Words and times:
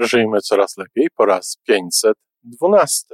Żyjmy 0.00 0.40
coraz 0.40 0.76
lepiej 0.76 1.08
po 1.16 1.26
raz 1.26 1.58
512. 1.66 3.06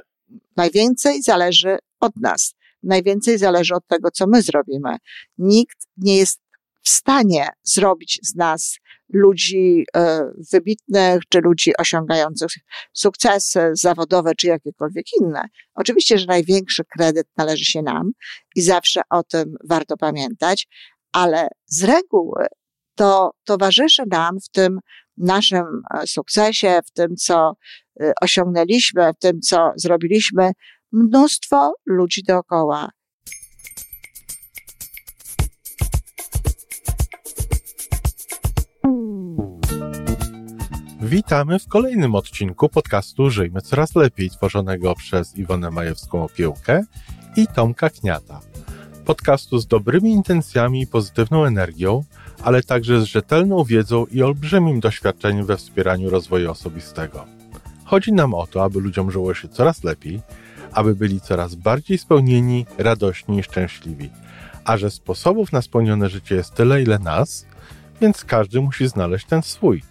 Najwięcej 0.57 1.23
zależy 1.23 1.79
od 2.01 2.17
nas. 2.17 2.55
Najwięcej 2.83 3.39
zależy 3.39 3.75
od 3.75 3.87
tego, 3.87 4.11
co 4.11 4.27
my 4.27 4.43
zrobimy. 4.43 4.97
Nikt 5.39 5.79
nie 5.97 6.17
jest 6.17 6.41
w 6.83 6.89
stanie 6.89 7.49
zrobić 7.63 8.21
z 8.23 8.35
nas 8.35 8.79
ludzi 9.13 9.85
e, 9.97 10.31
wybitnych, 10.53 11.23
czy 11.29 11.41
ludzi 11.41 11.73
osiągających 11.79 12.51
sukcesy 12.93 13.71
zawodowe, 13.73 14.35
czy 14.35 14.47
jakiekolwiek 14.47 15.07
inne. 15.21 15.49
Oczywiście, 15.75 16.19
że 16.19 16.27
największy 16.27 16.85
kredyt 16.85 17.29
należy 17.37 17.65
się 17.65 17.83
nam 17.83 18.11
i 18.55 18.63
zawsze 18.63 19.01
o 19.11 19.23
tym 19.23 19.55
warto 19.65 19.97
pamiętać, 19.97 20.69
ale 21.13 21.49
z 21.67 21.85
reguły 21.85 22.47
to 22.95 23.31
towarzyszy 23.45 24.03
nam 24.11 24.41
w 24.41 24.49
tym 24.49 24.81
naszym 25.19 25.65
e, 25.95 26.07
sukcesie, 26.07 26.81
w 26.87 26.91
tym, 26.91 27.17
co 27.17 27.57
e, 28.01 28.13
osiągnęliśmy, 28.23 29.13
w 29.13 29.19
tym, 29.19 29.41
co 29.41 29.73
zrobiliśmy, 29.77 30.53
mnóstwo 30.93 31.75
ludzi 31.87 32.23
dookoła. 32.23 32.91
Witamy 41.01 41.59
w 41.59 41.69
kolejnym 41.69 42.15
odcinku 42.15 42.69
podcastu 42.69 43.31
Żyjmy 43.31 43.61
Coraz 43.61 43.97
Lepiej, 43.97 44.31
tworzonego 44.31 44.95
przez 44.95 45.37
Iwonę 45.37 45.71
Majewską 45.71 46.25
Opiełkę 46.25 46.85
i 47.37 47.47
Tomka 47.47 47.91
Kniata. 47.91 48.41
Podcastu 49.07 49.59
z 49.59 49.67
dobrymi 49.67 50.11
intencjami 50.11 50.81
i 50.83 50.87
pozytywną 50.87 51.45
energią, 51.45 52.05
ale 52.43 52.63
także 52.63 53.01
z 53.01 53.05
rzetelną 53.05 53.65
wiedzą 53.65 54.07
i 54.07 54.23
olbrzymim 54.23 54.81
doświadczeniem 54.81 55.47
we 55.47 55.57
wspieraniu 55.57 56.11
rozwoju 56.11 56.51
osobistego. 56.51 57.25
Chodzi 57.85 58.13
nam 58.13 58.35
o 58.35 58.47
to, 58.47 58.65
aby 58.65 58.81
ludziom 58.81 59.11
żyło 59.11 59.35
się 59.35 59.49
coraz 59.49 59.85
lepiej, 59.85 60.21
aby 60.73 60.95
byli 60.95 61.21
coraz 61.21 61.55
bardziej 61.55 61.99
spełnieni, 61.99 62.67
radośni 62.79 63.39
i 63.39 63.43
szczęśliwi. 63.43 64.11
A 64.65 64.77
że 64.77 64.91
sposobów 64.91 65.53
na 65.53 65.63
spełnione 65.63 66.09
życie 66.09 66.35
jest 66.35 66.55
tyle, 66.55 66.83
ile 66.83 66.99
nas, 66.99 67.47
więc 68.01 68.25
każdy 68.25 68.61
musi 68.61 68.89
znaleźć 68.89 69.27
ten 69.27 69.43
swój. 69.43 69.83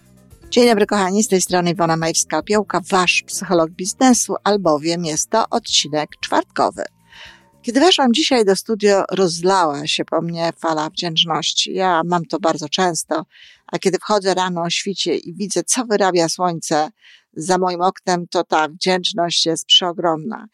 Dzień 0.50 0.68
dobry 0.68 0.86
kochani, 0.86 1.24
z 1.24 1.28
tej 1.28 1.40
strony 1.40 1.70
Iwona 1.70 1.96
Majewska-Opiełka, 1.96 2.80
wasz 2.90 3.22
psycholog 3.26 3.70
biznesu, 3.70 4.34
albowiem 4.44 5.04
jest 5.04 5.30
to 5.30 5.44
odcinek 5.50 6.10
czwartkowy. 6.20 6.82
Kiedy 7.66 7.80
weszłam 7.80 8.12
dzisiaj 8.12 8.44
do 8.44 8.56
studio, 8.56 9.04
rozlała 9.10 9.86
się 9.86 10.04
po 10.04 10.22
mnie 10.22 10.50
fala 10.58 10.90
wdzięczności. 10.90 11.74
Ja 11.74 12.02
mam 12.04 12.24
to 12.24 12.38
bardzo 12.38 12.68
często, 12.68 13.26
a 13.66 13.78
kiedy 13.78 13.98
wchodzę 13.98 14.34
rano 14.34 14.62
o 14.62 14.70
świcie 14.70 15.16
i 15.16 15.34
widzę, 15.34 15.62
co 15.64 15.84
wyrabia 15.84 16.28
słońce 16.28 16.88
za 17.32 17.58
moim 17.58 17.80
oknem, 17.80 18.26
to 18.30 18.44
ta 18.44 18.68
wdzięczność 18.68 19.46
jest 19.46 19.66
przeogromna. 19.66 20.46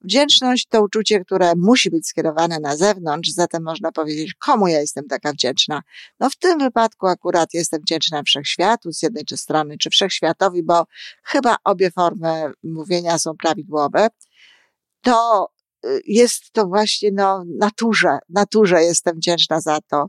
Wdzięczność 0.00 0.66
to 0.66 0.82
uczucie, 0.82 1.24
które 1.24 1.52
musi 1.56 1.90
być 1.90 2.08
skierowane 2.08 2.60
na 2.60 2.76
zewnątrz, 2.76 3.30
zatem 3.30 3.62
można 3.62 3.92
powiedzieć, 3.92 4.34
komu 4.34 4.68
ja 4.68 4.80
jestem 4.80 5.08
taka 5.08 5.32
wdzięczna. 5.32 5.82
No 6.20 6.30
w 6.30 6.36
tym 6.36 6.58
wypadku 6.58 7.06
akurat 7.06 7.54
jestem 7.54 7.80
wdzięczna 7.80 8.22
wszechświatu 8.22 8.92
z 8.92 9.02
jednej 9.02 9.24
czy 9.24 9.36
strony, 9.36 9.78
czy 9.78 9.90
wszechświatowi, 9.90 10.62
bo 10.62 10.86
chyba 11.22 11.56
obie 11.64 11.90
formy 11.90 12.52
mówienia 12.62 13.18
są 13.18 13.36
prawidłowe. 13.36 14.08
To 15.02 15.48
jest 16.06 16.52
to 16.52 16.66
właśnie 16.66 17.10
no, 17.12 17.44
naturze, 17.58 18.18
naturze 18.28 18.82
jestem 18.82 19.16
wdzięczna 19.16 19.60
za 19.60 19.78
to. 19.90 20.06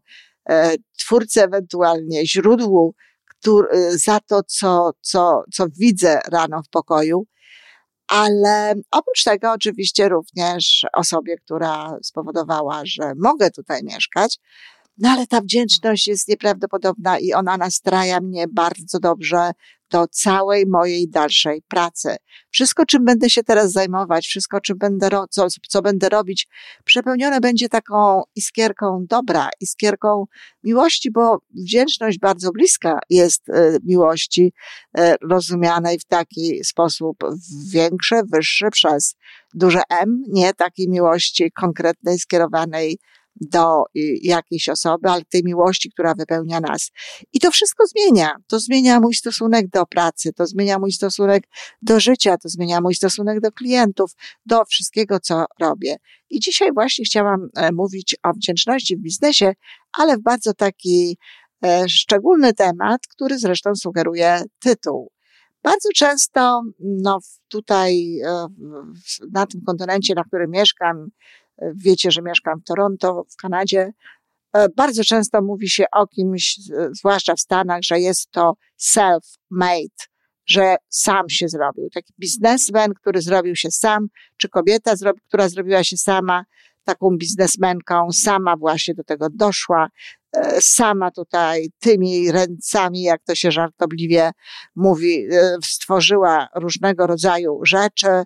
E, 0.50 0.76
twórcy 1.00 1.44
ewentualnie, 1.44 2.28
źródłu, 2.28 2.96
który, 3.26 3.98
za 3.98 4.20
to, 4.20 4.42
co, 4.48 4.92
co, 5.02 5.44
co 5.54 5.66
widzę 5.80 6.20
rano 6.32 6.62
w 6.64 6.70
pokoju 6.70 7.28
ale 8.08 8.74
oprócz 8.92 9.24
tego 9.24 9.52
oczywiście 9.52 10.10
również 10.10 10.86
osobie, 10.94 11.38
która 11.38 11.98
spowodowała, 12.04 12.82
że 12.86 13.14
mogę 13.18 13.52
tutaj 13.52 13.84
mieszkać, 13.84 14.38
no 14.98 15.10
ale 15.10 15.28
ta 15.28 15.42
wdzięczność 15.42 16.08
jest 16.08 16.28
nieprawdopodobna 16.28 17.20
i 17.20 17.34
ona 17.34 17.58
nastraja 17.58 18.20
mnie 18.22 18.46
bardzo 18.48 19.00
dobrze 19.00 19.52
do 19.92 20.08
całej 20.08 20.66
mojej 20.68 21.10
dalszej 21.10 21.62
pracy. 21.68 22.16
Wszystko, 22.52 22.86
czym 22.86 23.06
będę 23.06 23.30
się 23.30 23.44
teraz 23.44 23.72
zajmować, 23.72 24.28
wszystko, 24.28 24.62
czym 24.62 24.78
będę, 24.78 25.10
co, 25.30 25.48
co 25.70 25.82
będę 25.82 26.10
robić, 26.10 26.48
przepełnione 26.86 27.42
będzie 27.42 27.70
taką 27.70 28.22
iskierką 28.36 29.06
dobra, 29.10 29.50
iskierką 29.62 30.26
miłości, 30.64 31.12
bo 31.12 31.38
wdzięczność 31.54 32.20
bardzo 32.20 32.52
bliska 32.52 33.00
jest 33.10 33.50
e, 33.50 33.78
miłości, 33.84 34.54
e, 34.98 35.16
rozumianej 35.22 36.00
w 36.00 36.06
taki 36.06 36.64
sposób 36.64 37.18
większy, 37.72 38.16
wyższy 38.34 38.70
przez 38.72 39.16
duże 39.54 39.82
M, 39.90 40.24
nie 40.28 40.54
takiej 40.54 40.90
miłości 40.90 41.52
konkretnej, 41.52 42.20
skierowanej 42.20 43.00
do 43.42 43.84
y, 43.84 44.18
jakiejś 44.22 44.70
osoby, 44.70 45.10
ale 45.10 45.26
tej 45.26 45.44
miłości, 45.44 45.92
która 45.92 46.14
wypełnia 46.14 46.60
nas. 46.60 46.92
I 47.34 47.40
to 47.40 47.52
wszystko 47.52 47.88
zmienia. 47.88 48.36
To 48.48 48.60
zmienia 48.60 49.00
mój 49.00 49.14
stosunek 49.14 49.68
do 49.68 49.86
pracy, 49.86 50.34
to 50.34 50.48
zmienia 50.48 50.80
mój 50.80 50.92
stosunek 50.92 51.44
do 51.82 52.00
życia, 52.00 52.38
to 52.38 52.50
zmienia 52.50 52.82
mój 52.82 52.96
stosunek 52.96 53.40
do 53.40 53.52
klientów, 53.52 54.12
do 54.46 54.66
wszystkiego, 54.66 55.20
co 55.20 55.46
robię. 55.60 55.96
I 56.30 56.40
dzisiaj 56.40 56.74
właśnie 56.74 57.06
chciałam 57.06 57.50
e, 57.56 57.72
mówić 57.72 58.16
o 58.24 58.34
wdzięczności 58.34 58.98
w 58.98 59.02
biznesie, 59.02 59.54
ale 59.98 60.18
w 60.18 60.22
bardzo 60.22 60.54
taki 60.54 61.18
e, 61.66 61.90
szczególny 61.90 62.54
temat, 62.54 63.02
który 63.08 63.40
zresztą 63.40 63.76
sugeruje 63.76 64.42
tytuł. 64.60 65.12
Bardzo 65.64 65.90
często, 65.96 66.62
no 66.80 67.20
tutaj 67.48 68.20
e, 68.20 68.48
na 69.32 69.46
tym 69.46 69.62
kontynencie, 69.66 70.14
na 70.16 70.24
którym 70.24 70.52
mieszkam, 70.52 71.08
Wiecie, 71.76 72.12
że 72.12 72.22
mieszkam 72.22 72.60
w 72.60 72.64
Toronto, 72.64 73.26
w 73.30 73.36
Kanadzie. 73.36 73.92
E, 74.54 74.70
bardzo 74.70 75.04
często 75.04 75.42
mówi 75.42 75.70
się 75.70 75.86
o 75.92 76.08
kimś, 76.08 76.60
zwłaszcza 76.92 77.36
w 77.36 77.40
Stanach, 77.40 77.82
że 77.84 78.00
jest 78.00 78.32
to 78.32 78.54
self-made, 78.82 80.08
że 80.46 80.76
sam 80.90 81.30
się 81.30 81.50
zrobił. 81.50 81.90
Taki 81.94 82.14
biznesmen, 82.20 82.94
który 82.94 83.22
zrobił 83.22 83.56
się 83.56 83.72
sam, 83.72 84.08
czy 84.38 84.50
kobieta, 84.50 84.94
która 85.28 85.50
zrobiła 85.50 85.84
się 85.84 85.98
sama, 85.98 86.46
taką 86.84 87.18
biznesmenką, 87.18 88.12
sama 88.12 88.56
właśnie 88.56 88.94
do 88.94 89.04
tego 89.04 89.28
doszła, 89.30 89.90
e, 90.38 90.62
sama 90.62 91.12
tutaj 91.12 91.70
tymi 91.80 92.32
ręcami, 92.32 93.02
jak 93.02 93.24
to 93.24 93.36
się 93.36 93.52
żartobliwie 93.52 94.32
mówi, 94.76 95.28
e, 95.32 95.58
stworzyła 95.64 96.48
różnego 96.56 97.08
rodzaju 97.08 97.60
rzeczy 97.66 98.24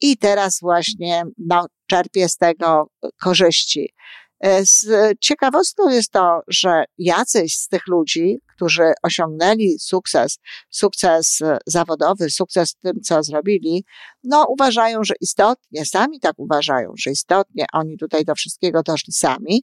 i 0.00 0.16
teraz 0.16 0.60
właśnie 0.60 1.22
no, 1.38 1.66
czerpie 1.86 2.28
z 2.28 2.36
tego 2.36 2.90
korzyści. 3.20 3.94
E, 4.40 4.66
z 4.66 4.86
ciekawostką 5.20 5.88
jest 5.88 6.10
to, 6.12 6.40
że 6.48 6.84
jacyś 6.98 7.56
z 7.56 7.68
tych 7.68 7.86
ludzi, 7.86 8.38
którzy 8.56 8.92
osiągnęli 9.02 9.78
sukces, 9.78 10.38
sukces 10.70 11.38
zawodowy, 11.66 12.30
sukces 12.30 12.72
w 12.72 12.80
tym, 12.80 13.00
co 13.02 13.22
zrobili, 13.22 13.84
no 14.24 14.46
uważają, 14.48 15.04
że 15.04 15.14
istotnie, 15.20 15.86
sami 15.86 16.20
tak 16.20 16.34
uważają, 16.36 16.92
że 16.98 17.10
istotnie 17.10 17.66
oni 17.72 17.98
tutaj 17.98 18.24
do 18.24 18.34
wszystkiego 18.34 18.82
doszli 18.82 19.12
sami, 19.12 19.60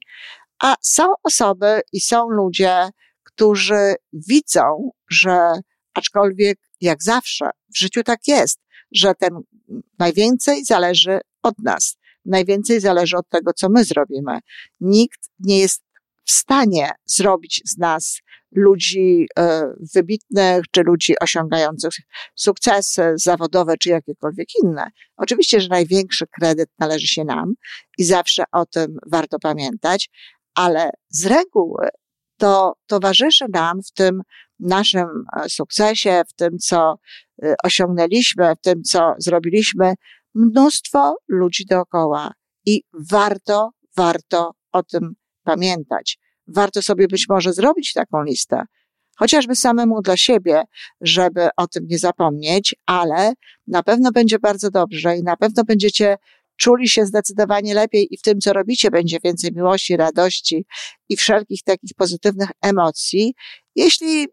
a 0.62 0.74
są 0.82 1.12
osoby 1.22 1.80
i 1.92 2.00
są 2.00 2.28
ludzie, 2.28 2.88
którzy 3.22 3.94
widzą, 4.12 4.90
że 5.10 5.38
aczkolwiek 5.94 6.58
jak 6.80 7.02
zawsze 7.02 7.50
w 7.74 7.78
życiu 7.78 8.02
tak 8.02 8.20
jest, 8.26 8.60
że 8.92 9.14
ten 9.14 9.40
najwięcej 9.98 10.64
zależy 10.64 11.20
od 11.42 11.58
nas. 11.58 11.96
Najwięcej 12.24 12.80
zależy 12.80 13.16
od 13.16 13.28
tego, 13.28 13.52
co 13.52 13.68
my 13.68 13.84
zrobimy. 13.84 14.38
Nikt 14.80 15.20
nie 15.38 15.58
jest 15.58 15.82
w 16.24 16.30
stanie 16.30 16.90
zrobić 17.06 17.62
z 17.64 17.78
nas 17.78 18.20
ludzi 18.52 19.26
e, 19.38 19.72
wybitnych, 19.94 20.62
czy 20.70 20.82
ludzi 20.82 21.14
osiągających 21.20 21.92
sukcesy 22.34 23.02
zawodowe, 23.14 23.74
czy 23.76 23.88
jakiekolwiek 23.88 24.48
inne. 24.64 24.90
Oczywiście, 25.16 25.60
że 25.60 25.68
największy 25.68 26.26
kredyt 26.26 26.70
należy 26.78 27.06
się 27.06 27.24
nam 27.24 27.54
i 27.98 28.04
zawsze 28.04 28.44
o 28.52 28.66
tym 28.66 28.96
warto 29.06 29.38
pamiętać, 29.38 30.10
ale 30.54 30.90
z 31.08 31.26
reguły 31.26 31.88
to 32.38 32.72
towarzyszy 32.86 33.44
nam 33.52 33.82
w 33.82 33.92
tym 33.92 34.22
naszym 34.60 35.06
e, 35.36 35.48
sukcesie, 35.48 36.22
w 36.28 36.32
tym, 36.32 36.58
co 36.58 36.98
e, 37.42 37.54
osiągnęliśmy, 37.64 38.54
w 38.56 38.60
tym, 38.60 38.82
co 38.82 39.14
zrobiliśmy, 39.18 39.94
mnóstwo 40.34 41.16
ludzi 41.28 41.66
dookoła. 41.66 42.32
I 42.66 42.82
warto, 43.10 43.70
warto 43.96 44.52
o 44.72 44.82
tym 44.82 45.14
pamiętać. 45.42 46.18
Warto 46.46 46.82
sobie 46.82 47.08
być 47.08 47.28
może 47.28 47.52
zrobić 47.52 47.92
taką 47.92 48.22
listę, 48.22 48.62
chociażby 49.18 49.56
samemu 49.56 50.02
dla 50.02 50.16
siebie, 50.16 50.62
żeby 51.00 51.48
o 51.56 51.66
tym 51.66 51.86
nie 51.86 51.98
zapomnieć, 51.98 52.74
ale 52.86 53.32
na 53.66 53.82
pewno 53.82 54.12
będzie 54.12 54.38
bardzo 54.38 54.70
dobrze 54.70 55.16
i 55.16 55.22
na 55.22 55.36
pewno 55.36 55.64
będziecie 55.64 56.16
czuli 56.58 56.88
się 56.88 57.06
zdecydowanie 57.06 57.74
lepiej 57.74 58.08
i 58.10 58.18
w 58.18 58.22
tym, 58.22 58.40
co 58.40 58.52
robicie, 58.52 58.90
będzie 58.90 59.18
więcej 59.24 59.50
miłości, 59.54 59.96
radości 59.96 60.66
i 61.08 61.16
wszelkich 61.16 61.62
takich 61.62 61.90
pozytywnych 61.96 62.50
emocji, 62.62 63.34
jeśli 63.74 64.26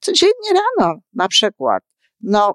codziennie 0.00 0.50
rano 0.78 0.94
na 1.14 1.28
przykład 1.28 1.82
no, 2.20 2.54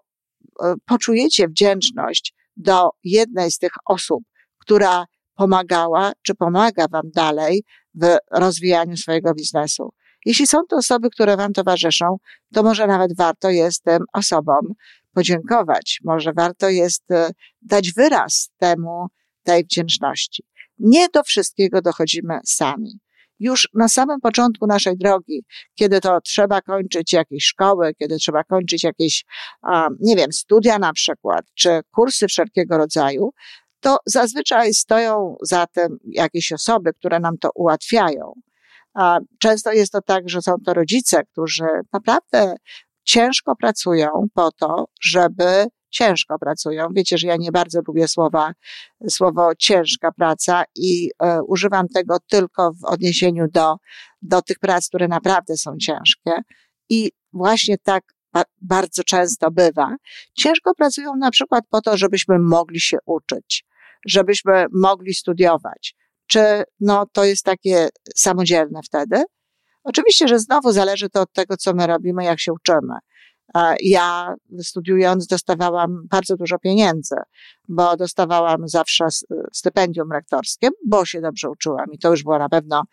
e, 0.63 0.73
poczujecie 0.85 1.47
wdzięczność 1.47 2.33
do 2.57 2.89
jednej 3.03 3.51
z 3.51 3.57
tych 3.57 3.71
osób, 3.85 4.23
która 4.57 5.05
pomagała, 5.35 6.11
czy 6.21 6.35
pomaga 6.35 6.85
Wam 6.91 7.11
dalej 7.15 7.63
w 7.95 8.17
rozwijaniu 8.31 8.97
swojego 8.97 9.33
biznesu. 9.33 9.89
Jeśli 10.25 10.47
są 10.47 10.57
to 10.69 10.75
osoby, 10.75 11.09
które 11.09 11.37
Wam 11.37 11.53
towarzyszą, 11.53 12.17
to 12.53 12.63
może 12.63 12.87
nawet 12.87 13.15
warto 13.17 13.49
jest 13.49 13.83
tym 13.83 14.03
osobom 14.13 14.59
podziękować. 15.13 15.99
Może 16.03 16.33
warto 16.33 16.69
jest 16.69 17.11
e, 17.11 17.31
dać 17.61 17.93
wyraz 17.93 18.49
temu, 18.57 19.07
tej 19.43 19.63
wdzięczności. 19.63 20.43
Nie 20.79 21.09
do 21.09 21.23
wszystkiego 21.23 21.81
dochodzimy 21.81 22.39
sami. 22.45 22.99
Już 23.39 23.69
na 23.73 23.87
samym 23.87 24.19
początku 24.19 24.67
naszej 24.67 24.97
drogi, 24.97 25.43
kiedy 25.75 26.01
to 26.01 26.21
trzeba 26.21 26.61
kończyć 26.61 27.13
jakieś 27.13 27.45
szkoły, 27.45 27.93
kiedy 27.99 28.17
trzeba 28.17 28.43
kończyć 28.43 28.83
jakieś, 28.83 29.25
nie 29.99 30.15
wiem, 30.15 30.31
studia 30.31 30.79
na 30.79 30.93
przykład, 30.93 31.45
czy 31.55 31.81
kursy 31.91 32.27
wszelkiego 32.27 32.77
rodzaju, 32.77 33.29
to 33.79 33.97
zazwyczaj 34.05 34.73
stoją 34.73 35.35
za 35.41 35.67
tym 35.67 35.97
jakieś 36.11 36.51
osoby, 36.51 36.93
które 36.93 37.19
nam 37.19 37.37
to 37.37 37.49
ułatwiają. 37.55 38.33
Często 39.39 39.71
jest 39.71 39.91
to 39.91 40.01
tak, 40.01 40.29
że 40.29 40.41
są 40.41 40.55
to 40.65 40.73
rodzice, 40.73 41.23
którzy 41.31 41.65
naprawdę 41.93 42.55
ciężko 43.03 43.55
pracują 43.55 44.09
po 44.33 44.51
to, 44.51 44.85
żeby 45.01 45.65
ciężko 45.91 46.39
pracują. 46.39 46.87
Wiecie, 46.95 47.17
że 47.17 47.27
ja 47.27 47.35
nie 47.35 47.51
bardzo 47.51 47.79
lubię 47.87 48.07
słowa, 48.07 48.53
słowo 49.09 49.55
ciężka 49.55 50.11
praca 50.11 50.63
i 50.75 51.09
e, 51.23 51.39
używam 51.47 51.87
tego 51.87 52.17
tylko 52.29 52.71
w 52.71 52.85
odniesieniu 52.85 53.47
do, 53.47 53.75
do 54.21 54.41
tych 54.41 54.59
prac, 54.59 54.87
które 54.87 55.07
naprawdę 55.07 55.57
są 55.57 55.77
ciężkie. 55.77 56.31
I 56.89 57.11
właśnie 57.33 57.77
tak 57.77 58.03
ba 58.33 58.43
bardzo 58.61 59.03
często 59.03 59.51
bywa. 59.51 59.95
Ciężko 60.33 60.75
pracują 60.75 61.15
na 61.15 61.31
przykład 61.31 61.63
po 61.69 61.81
to, 61.81 61.97
żebyśmy 61.97 62.39
mogli 62.39 62.79
się 62.79 62.97
uczyć, 63.05 63.65
żebyśmy 64.05 64.65
mogli 64.73 65.13
studiować. 65.13 65.95
Czy 66.27 66.63
no, 66.79 67.05
to 67.13 67.25
jest 67.25 67.45
takie 67.45 67.89
samodzielne 68.15 68.79
wtedy? 68.83 69.23
Oczywiście, 69.83 70.27
że 70.27 70.39
znowu 70.39 70.71
zależy 70.71 71.09
to 71.09 71.21
od 71.21 71.33
tego, 71.33 71.57
co 71.57 71.73
my 71.73 71.87
robimy, 71.87 72.23
jak 72.23 72.39
się 72.39 72.53
uczymy. 72.53 72.93
Ja 73.79 74.35
studiując 74.63 75.27
dostawałam 75.27 76.07
bardzo 76.09 76.37
dużo 76.37 76.59
pieniędzy, 76.59 77.15
bo 77.69 77.97
dostawałam 77.97 78.67
zawsze 78.67 79.07
stypendium 79.53 80.11
rektorskie, 80.11 80.69
bo 80.85 81.05
się 81.05 81.21
dobrze 81.21 81.49
uczyłam 81.49 81.85
i 81.91 81.99
to 81.99 82.11
już 82.11 82.23
była 82.23 82.39
na 82.39 82.49
pewno 82.49 82.83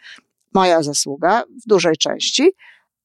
moja 0.54 0.82
zasługa 0.82 1.42
w 1.64 1.68
dużej 1.68 1.96
części, 1.96 2.50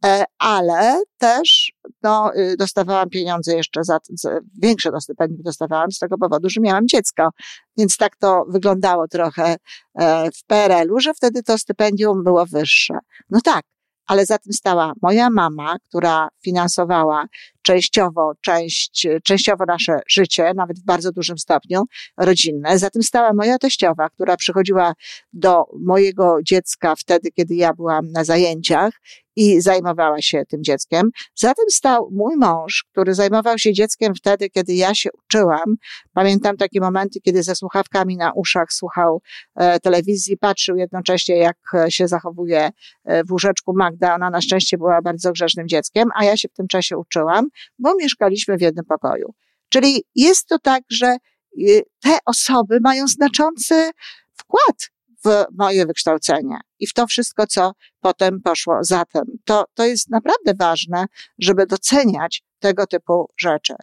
e, 0.06 0.26
ale 0.38 1.02
też 1.18 1.74
no, 2.04 2.36
y, 2.36 2.58
dostawałam 2.58 3.10
pieniądze 3.10 3.56
jeszcze 3.56 3.84
za, 3.84 4.00
za 4.10 4.40
większe 4.62 4.92
do 4.92 5.02
stypendium 5.02 5.42
dostawałam 5.44 5.92
z 5.92 6.00
tego 6.00 6.18
powodu, 6.18 6.50
że 6.50 6.62
miałam 6.62 6.88
dziecko. 6.88 7.30
Więc 7.78 7.98
tak 7.98 8.16
to 8.16 8.46
wyglądało 8.50 9.08
trochę 9.08 9.56
e, 9.96 10.32
w 10.32 10.44
PRL-u, 10.44 11.00
że 11.00 11.14
wtedy 11.14 11.44
to 11.44 11.58
stypendium 11.58 12.24
było 12.24 12.46
wyższe. 12.46 12.94
No 13.30 13.40
tak, 13.44 13.66
ale 14.08 14.26
za 14.26 14.38
tym 14.38 14.54
stała 14.54 14.94
moja 15.02 15.30
mama, 15.30 15.76
która 15.90 16.28
finansowała 16.44 17.26
częściowo, 17.64 18.32
część, 18.42 19.08
częściowo 19.24 19.66
nasze 19.68 20.00
życie, 20.08 20.52
nawet 20.56 20.80
w 20.80 20.84
bardzo 20.84 21.12
dużym 21.12 21.38
stopniu 21.38 21.84
rodzinne. 22.18 22.80
Za 22.80 22.90
tym 22.90 23.04
stała 23.04 23.34
moja 23.34 23.58
teściowa, 23.58 24.10
która 24.10 24.38
przychodziła 24.38 24.94
do 25.34 25.64
mojego 25.80 26.38
dziecka 26.44 26.96
wtedy, 26.96 27.32
kiedy 27.32 27.56
ja 27.56 27.74
byłam 27.74 28.12
na 28.12 28.24
zajęciach 28.24 28.94
i 29.36 29.62
zajmowała 29.62 30.22
się 30.22 30.46
tym 30.46 30.64
dzieckiem. 30.64 31.10
Za 31.36 31.54
tym 31.54 31.66
stał 31.70 32.10
mój 32.12 32.36
mąż, 32.36 32.86
który 32.92 33.14
zajmował 33.14 33.60
się 33.60 33.74
dzieckiem 33.74 34.16
wtedy, 34.16 34.50
kiedy 34.50 34.74
ja 34.74 34.96
się 34.96 35.10
uczyłam. 35.26 35.76
Pamiętam 36.14 36.58
takie 36.58 36.80
momenty, 36.80 37.22
kiedy 37.22 37.44
ze 37.44 37.56
słuchawkami 37.56 38.18
na 38.18 38.32
uszach 38.34 38.74
słuchał 38.74 39.22
e, 39.56 39.80
telewizji, 39.80 40.38
patrzył 40.38 40.76
jednocześnie, 40.76 41.38
jak 41.38 41.58
się 41.90 42.08
zachowuje 42.08 42.70
e, 43.06 43.24
w 43.24 43.32
łóżeczku 43.32 43.74
Magda. 43.76 44.16
Ona 44.16 44.30
na 44.30 44.42
szczęście 44.42 44.78
była 44.78 45.02
bardzo 45.02 45.32
grzecznym 45.32 45.68
dzieckiem, 45.68 46.10
a 46.16 46.26
ja 46.26 46.38
się 46.38 46.48
w 46.48 46.54
tym 46.54 46.68
czasie 46.68 46.98
uczyłam 46.98 47.48
bo 47.80 47.96
mieszkaliśmy 47.96 48.58
w 48.58 48.62
jednym 48.62 48.86
pokoju. 48.86 49.34
Czyli 49.70 50.04
jest 50.16 50.48
to 50.48 50.60
tak, 50.60 50.84
że 50.90 51.18
y, 51.60 51.84
te 52.02 52.18
osoby 52.26 52.80
mają 52.82 53.08
znaczący 53.08 53.92
wkład 54.34 54.94
w 55.26 55.46
moje 55.58 55.86
wykształcenie 55.86 56.58
i 56.80 56.88
w 56.88 56.94
to 56.94 57.08
wszystko, 57.08 57.48
co 57.48 57.72
potem 58.00 58.42
poszło 58.42 58.78
za 58.82 59.06
tym. 59.06 59.24
To, 59.46 59.66
to 59.74 59.86
jest 59.86 60.10
naprawdę 60.10 60.54
ważne, 60.60 61.06
żeby 61.40 61.66
doceniać 61.66 62.44
tego 62.60 62.88
typu 62.88 63.30
rzeczy. 63.38 63.74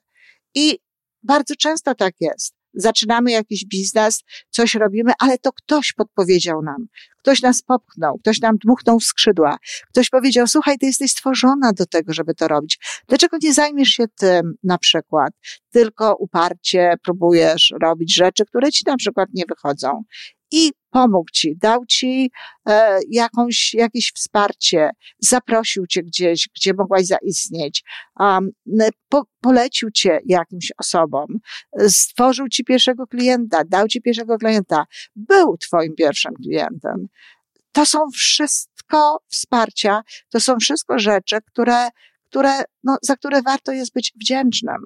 I 0.55 0.79
bardzo 1.23 1.55
często 1.57 1.95
tak 1.95 2.15
jest 2.21 2.60
zaczynamy 2.75 3.31
jakiś 3.31 3.67
biznes, 3.67 4.23
coś 4.51 4.75
robimy, 4.75 5.13
ale 5.19 5.39
to 5.39 5.53
ktoś 5.53 5.93
podpowiedział 5.93 6.63
nam. 6.63 6.87
Ktoś 7.19 7.43
nas 7.43 7.63
popchnął, 7.63 8.19
ktoś 8.19 8.41
nam 8.41 8.57
dmuchnął 8.65 9.01
w 9.01 9.05
skrzydła. 9.05 9.57
Ktoś 9.89 10.11
powiedział, 10.11 10.47
słuchaj, 10.47 10.79
ty 10.79 10.87
jesteś 10.87 11.11
stworzona 11.11 11.73
do 11.73 11.87
tego, 11.87 12.13
żeby 12.13 12.35
to 12.35 12.49
robić. 12.49 12.79
Dlaczego 13.09 13.37
nie 13.43 13.55
zajmiesz 13.55 13.89
się 13.89 14.05
tym 14.09 14.55
na 14.63 14.79
przykład? 14.79 15.33
Tylko 15.71 16.17
uparcie 16.17 16.95
próbujesz 17.05 17.73
robić 17.83 18.15
rzeczy, 18.15 18.47
które 18.47 18.73
ci 18.73 18.83
na 18.87 18.97
przykład 18.97 19.29
nie 19.35 19.45
wychodzą 19.49 20.03
i 20.53 20.73
pomógł 20.91 21.31
ci, 21.33 21.57
dał 21.57 21.87
ci 21.87 22.31
e, 22.69 22.99
jakąś, 23.11 23.75
jakieś 23.75 24.13
wsparcie, 24.15 24.91
zaprosił 25.19 25.87
cię 25.87 26.03
gdzieś, 26.03 26.49
gdzie 26.57 26.75
mogłaś 26.75 27.07
zaistnieć, 27.07 27.85
um, 28.21 28.51
po, 29.09 29.25
polecił 29.41 29.91
cię 29.91 30.19
jakimś 30.27 30.73
osobom, 30.79 31.27
stworzył 31.89 32.49
ci 32.49 32.65
pierwszego 32.65 33.07
klienta, 33.07 33.65
dał 33.65 33.89
ci 33.89 34.03
pierwszego 34.03 34.39
klienta, 34.39 34.85
był 35.17 35.57
twoim 35.57 35.95
pierwszym 35.95 36.35
klientem. 36.45 37.07
To 37.73 37.87
są 37.87 37.99
wszystko 38.15 39.21
wsparcia, 39.29 40.03
to 40.29 40.41
są 40.41 40.57
wszystko 40.59 40.99
rzeczy, 40.99 41.39
które, 41.47 41.89
które, 42.31 42.63
no, 42.85 42.97
za 43.03 43.17
które 43.17 43.43
warto 43.43 43.73
jest 43.73 43.93
być 43.93 44.13
wdzięcznym. 44.21 44.85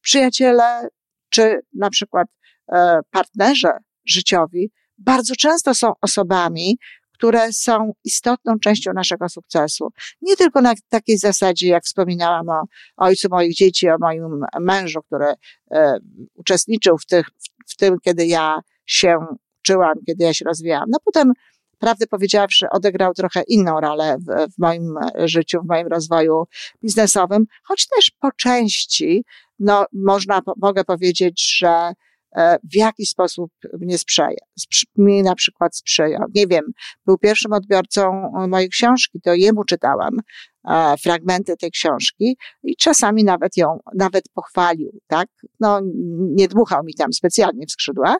Przyjaciele, 0.00 0.88
czy 1.30 1.60
na 1.74 1.90
przykład 1.90 2.28
e, 2.72 3.00
partnerzy 3.10 3.68
życiowi 4.06 4.70
bardzo 4.98 5.34
często 5.36 5.74
są 5.74 5.92
osobami, 6.00 6.78
które 7.12 7.52
są 7.52 7.92
istotną 8.04 8.58
częścią 8.58 8.92
naszego 8.92 9.28
sukcesu. 9.28 9.88
Nie 10.22 10.36
tylko 10.36 10.60
na 10.60 10.74
takiej 10.88 11.18
zasadzie, 11.18 11.68
jak 11.68 11.84
wspominałam 11.84 12.48
o 12.48 12.62
ojcu 12.96 13.28
moich 13.30 13.54
dzieci, 13.54 13.88
o 13.88 13.96
moim 14.00 14.44
mężu, 14.60 15.02
który 15.02 15.26
e, 15.70 15.98
uczestniczył 16.34 16.98
w, 16.98 17.06
tych, 17.06 17.26
w, 17.26 17.72
w 17.72 17.76
tym, 17.76 17.96
kiedy 18.04 18.26
ja 18.26 18.60
się 18.86 19.18
uczyłam, 19.60 19.94
kiedy 20.06 20.24
ja 20.24 20.34
się 20.34 20.44
rozwijałam. 20.44 20.88
No 20.90 20.98
potem, 21.04 21.32
prawdę 21.78 22.06
powiedziawszy, 22.06 22.66
odegrał 22.70 23.14
trochę 23.14 23.42
inną 23.48 23.80
rolę 23.80 24.16
w, 24.18 24.52
w 24.54 24.58
moim 24.58 24.94
życiu, 25.24 25.60
w 25.62 25.68
moim 25.68 25.86
rozwoju 25.86 26.44
biznesowym, 26.82 27.44
choć 27.64 27.86
też 27.88 28.10
po 28.20 28.32
części, 28.32 29.24
no, 29.58 29.86
można, 29.92 30.40
mogę 30.56 30.84
powiedzieć, 30.84 31.56
że 31.58 31.92
w 32.72 32.74
jaki 32.74 33.06
sposób 33.06 33.52
mnie 33.80 33.98
sprzyja. 33.98 34.36
Mi 34.96 35.22
na 35.22 35.34
przykład 35.34 35.76
sprzyja. 35.76 36.18
Nie 36.34 36.46
wiem, 36.46 36.64
był 37.06 37.18
pierwszym 37.18 37.52
odbiorcą 37.52 38.32
mojej 38.48 38.68
książki, 38.68 39.20
to 39.20 39.34
jemu 39.34 39.64
czytałam 39.64 40.20
e, 40.68 40.94
fragmenty 40.96 41.56
tej 41.56 41.70
książki 41.70 42.36
i 42.62 42.76
czasami 42.76 43.24
nawet 43.24 43.56
ją, 43.56 43.78
nawet 43.94 44.24
pochwalił, 44.34 45.00
tak? 45.06 45.28
No, 45.60 45.80
nie 46.18 46.48
dmuchał 46.48 46.84
mi 46.84 46.94
tam 46.94 47.12
specjalnie 47.12 47.66
w 47.66 47.70
skrzydła. 47.70 48.16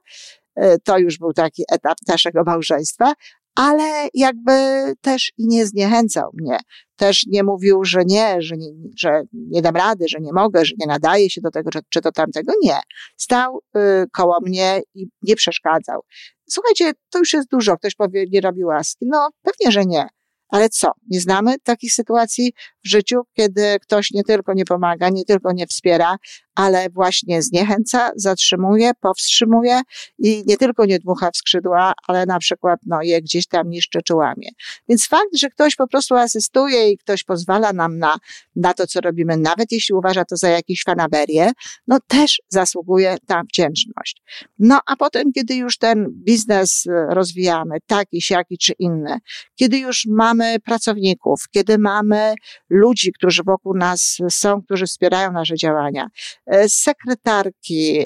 E, 0.56 0.78
to 0.78 0.98
już 0.98 1.18
był 1.18 1.32
taki 1.32 1.64
etap 1.72 1.98
naszego 2.08 2.42
małżeństwa, 2.44 3.12
ale 3.56 4.08
jakby 4.14 4.52
też 5.00 5.32
i 5.38 5.46
nie 5.46 5.66
zniechęcał 5.66 6.30
mnie. 6.34 6.58
Też 6.96 7.26
nie 7.26 7.42
mówił, 7.42 7.84
że 7.84 8.04
nie, 8.04 8.42
że 8.42 8.56
nie, 8.56 8.68
że 8.98 9.22
nie 9.32 9.62
dam 9.62 9.76
rady, 9.76 10.04
że 10.08 10.18
nie 10.20 10.32
mogę, 10.32 10.64
że 10.64 10.74
nie 10.78 10.86
nadaje 10.86 11.30
się 11.30 11.40
do 11.40 11.50
tego, 11.50 11.70
czy, 11.70 11.78
czy 11.88 12.00
to 12.00 12.12
tamtego. 12.12 12.52
Nie. 12.62 12.80
Stał 13.16 13.60
y, 13.76 13.80
koło 14.12 14.38
mnie 14.42 14.80
i 14.94 15.06
nie 15.22 15.36
przeszkadzał. 15.36 16.00
Słuchajcie, 16.48 16.92
to 17.10 17.18
już 17.18 17.32
jest 17.32 17.48
dużo. 17.50 17.76
Ktoś 17.76 17.94
powie, 17.94 18.24
nie 18.32 18.40
robi 18.40 18.64
łaski. 18.64 19.06
No, 19.08 19.28
pewnie, 19.42 19.72
że 19.72 19.84
nie. 19.84 20.08
Ale 20.48 20.68
co? 20.68 20.92
Nie 21.10 21.20
znamy 21.20 21.54
takich 21.62 21.92
sytuacji 21.92 22.52
w 22.84 22.88
życiu, 22.88 23.22
kiedy 23.32 23.76
ktoś 23.82 24.10
nie 24.10 24.24
tylko 24.24 24.54
nie 24.54 24.64
pomaga, 24.64 25.08
nie 25.08 25.24
tylko 25.24 25.52
nie 25.52 25.66
wspiera, 25.66 26.16
ale 26.54 26.90
właśnie 26.90 27.42
zniechęca, 27.42 28.10
zatrzymuje, 28.16 28.90
powstrzymuje 29.00 29.80
i 30.18 30.42
nie 30.46 30.56
tylko 30.56 30.86
nie 30.86 30.98
dmucha 30.98 31.30
w 31.30 31.36
skrzydła, 31.36 31.92
ale 32.08 32.26
na 32.26 32.38
przykład 32.38 32.80
no, 32.86 33.02
je 33.02 33.22
gdzieś 33.22 33.46
tam 33.46 33.70
niszczy 33.70 33.98
czy 34.04 34.14
łamie. 34.14 34.48
Więc 34.88 35.06
fakt, 35.06 35.38
że 35.38 35.48
ktoś 35.48 35.76
po 35.76 35.88
prostu 35.88 36.14
asystuje 36.14 36.90
i 36.90 36.98
ktoś 36.98 37.24
pozwala 37.24 37.72
nam 37.72 37.98
na, 37.98 38.18
na 38.56 38.74
to, 38.74 38.86
co 38.86 39.00
robimy, 39.00 39.36
nawet 39.36 39.72
jeśli 39.72 39.94
uważa 39.94 40.24
to 40.24 40.36
za 40.36 40.48
jakieś 40.48 40.82
fanaberię, 40.82 41.52
no 41.86 41.98
też 42.06 42.42
zasługuje 42.48 43.16
ta 43.26 43.42
wdzięczność. 43.42 44.22
No 44.58 44.80
a 44.86 44.96
potem, 44.96 45.32
kiedy 45.32 45.54
już 45.54 45.78
ten 45.78 46.06
biznes 46.24 46.84
e, 46.86 47.14
rozwijamy, 47.14 47.78
taki, 47.86 48.22
siaki 48.22 48.58
czy 48.58 48.72
inny, 48.78 49.18
kiedy 49.54 49.78
już 49.78 50.06
mamy 50.08 50.35
mamy 50.36 50.60
pracowników, 50.60 51.44
kiedy 51.50 51.78
mamy 51.78 52.34
ludzi, 52.70 53.12
którzy 53.12 53.42
wokół 53.46 53.76
nas 53.76 54.16
są, 54.30 54.62
którzy 54.62 54.86
wspierają 54.86 55.32
nasze 55.32 55.54
działania, 55.54 56.08
e, 56.46 56.68
sekretarki, 56.68 58.04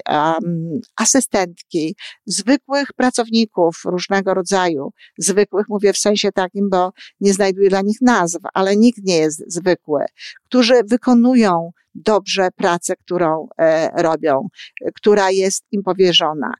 asystentki, 0.96 1.96
zwykłych 2.26 2.92
pracowników 2.96 3.82
różnego 3.84 4.34
rodzaju, 4.34 4.90
zwykłych 5.18 5.66
mówię 5.68 5.92
w 5.92 5.98
sensie 5.98 6.32
takim, 6.32 6.70
bo 6.70 6.92
nie 7.20 7.32
znajduję 7.32 7.68
dla 7.68 7.80
nich 7.80 8.00
nazw, 8.00 8.38
ale 8.54 8.76
nikt 8.76 8.98
nie 9.04 9.16
jest 9.16 9.44
zwykły, 9.46 10.04
którzy 10.44 10.74
wykonują 10.90 11.70
dobrze 11.94 12.48
pracę, 12.56 12.96
którą 12.96 13.48
e, 13.58 14.02
robią, 14.02 14.48
która 14.94 15.30
jest 15.30 15.64
im 15.70 15.82
powierzona. 15.82 16.54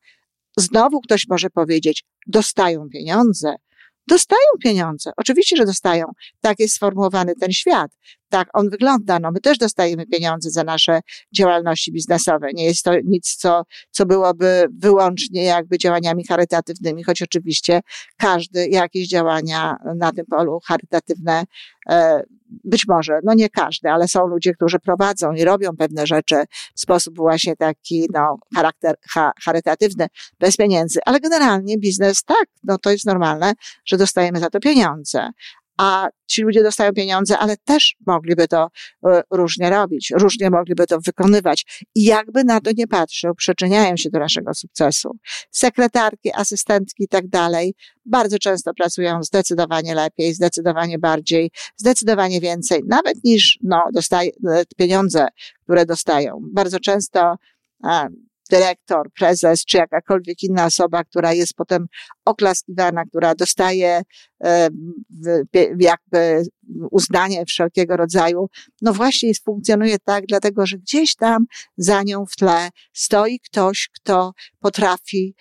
Znowu 0.57 1.01
ktoś 1.01 1.29
może 1.29 1.51
powiedzieć, 1.51 2.05
dostają 2.27 2.89
pieniądze. 2.89 3.55
Dostają 4.11 4.41
pieniądze. 4.63 5.11
Oczywiście, 5.17 5.57
że 5.57 5.67
dostają. 5.67 6.07
Tak 6.41 6.59
jest 6.59 6.75
sformułowany 6.75 7.35
ten 7.41 7.53
świat. 7.53 7.91
Tak 8.29 8.49
on 8.53 8.71
wygląda. 8.71 9.19
No, 9.19 9.31
my 9.31 9.41
też 9.41 9.59
dostajemy 9.59 10.07
pieniądze 10.07 10.51
za 10.51 10.65
nasze 10.65 11.01
działalności 11.35 11.93
biznesowe. 11.93 12.49
Nie 12.55 12.65
jest 12.65 12.83
to 12.83 12.93
nic, 13.05 13.37
co, 13.37 13.63
co 13.91 14.07
byłoby 14.07 14.67
wyłącznie 14.79 15.45
jakby 15.45 15.79
działaniami 15.79 16.25
charytatywnymi, 16.27 17.05
choć 17.05 17.23
oczywiście 17.23 17.81
każdy 18.17 18.69
jakieś 18.69 19.09
działania 19.09 19.77
na 19.97 20.13
tym 20.13 20.27
polu 20.27 20.59
charytatywne 20.67 21.45
e, 21.89 22.23
być 22.65 22.89
może, 22.89 23.21
no 23.25 23.35
nie 23.35 23.49
każdy, 23.49 23.91
ale 23.91 24.09
są 24.09 24.27
ludzie, 24.27 24.55
którzy 24.55 24.79
prowadzą 24.79 25.33
i 25.33 25.45
robią 25.45 25.77
pewne 25.79 26.07
rzeczy 26.07 26.45
w 26.75 26.81
sposób 26.81 27.17
właśnie 27.17 27.57
taki, 27.57 28.09
no, 28.15 28.39
charakter 28.55 28.97
ha, 29.11 29.33
charytatywny, 29.45 30.07
bez 30.41 30.57
pieniędzy, 30.57 31.01
ale 31.07 31.21
generalnie 31.21 31.79
biznes 31.79 32.23
tak, 32.25 32.47
no 32.65 32.79
to 32.79 32.91
jest 32.91 33.07
normalne, 33.07 33.53
że 33.85 33.97
dostajemy 33.97 34.41
za 34.41 34.51
to 34.51 34.61
pieniądze 34.61 35.31
a 35.81 36.09
ci 36.27 36.43
ludzie 36.43 36.63
dostają 36.63 36.93
pieniądze, 36.93 37.39
ale 37.39 37.57
też 37.57 37.97
mogliby 38.07 38.49
to 38.49 38.69
e, 39.07 39.23
różnie 39.31 39.71
robić, 39.71 40.13
różnie 40.15 40.51
mogliby 40.51 40.87
to 40.87 40.99
wykonywać. 41.07 41.85
I 41.95 42.05
jakby 42.05 42.45
na 42.45 42.61
to 42.61 42.71
nie 42.77 42.87
patrzył, 42.87 43.35
przyczyniają 43.35 43.97
się 43.97 44.11
do 44.11 44.19
naszego 44.19 44.55
sukcesu. 44.55 45.11
Sekretarki, 45.51 46.31
asystentki 46.35 47.05
i 47.05 47.09
tak 47.09 47.29
dalej 47.29 47.75
bardzo 48.05 48.39
często 48.39 48.75
pracują 48.75 49.23
zdecydowanie 49.23 49.95
lepiej, 49.95 50.35
zdecydowanie 50.35 50.99
bardziej, 50.99 51.51
zdecydowanie 51.77 52.41
więcej, 52.41 52.81
nawet 52.89 53.25
niż 53.25 53.59
no, 53.63 53.85
dostaje, 53.95 54.31
e, 54.49 54.65
pieniądze, 54.77 55.27
które 55.63 55.87
dostają. 55.87 56.41
Bardzo 56.53 56.81
często 56.81 57.37
dyrektor, 58.51 59.11
prezes, 59.19 59.65
czy 59.65 59.79
jakakolwiek 59.79 60.43
inna 60.43 60.65
osoba, 60.65 61.05
która 61.05 61.33
jest 61.33 61.55
potem 61.55 61.87
oklaskiwana, 62.25 63.05
która 63.05 63.35
dostaje 63.35 64.03
jakby 65.79 66.43
uznanie 66.91 67.45
wszelkiego 67.47 67.97
rodzaju, 67.97 68.47
no 68.83 68.93
właśnie 68.93 69.33
funkcjonuje 69.45 69.97
tak, 70.05 70.25
dlatego 70.27 70.67
że 70.67 70.79
gdzieś 70.79 71.17
tam 71.17 71.45
za 71.77 72.03
nią 72.03 72.27
w 72.27 72.37
tle 72.37 72.69
stoi 72.93 73.41
ktoś, 73.41 73.89
kto 73.95 74.33
potrafi 74.61 75.35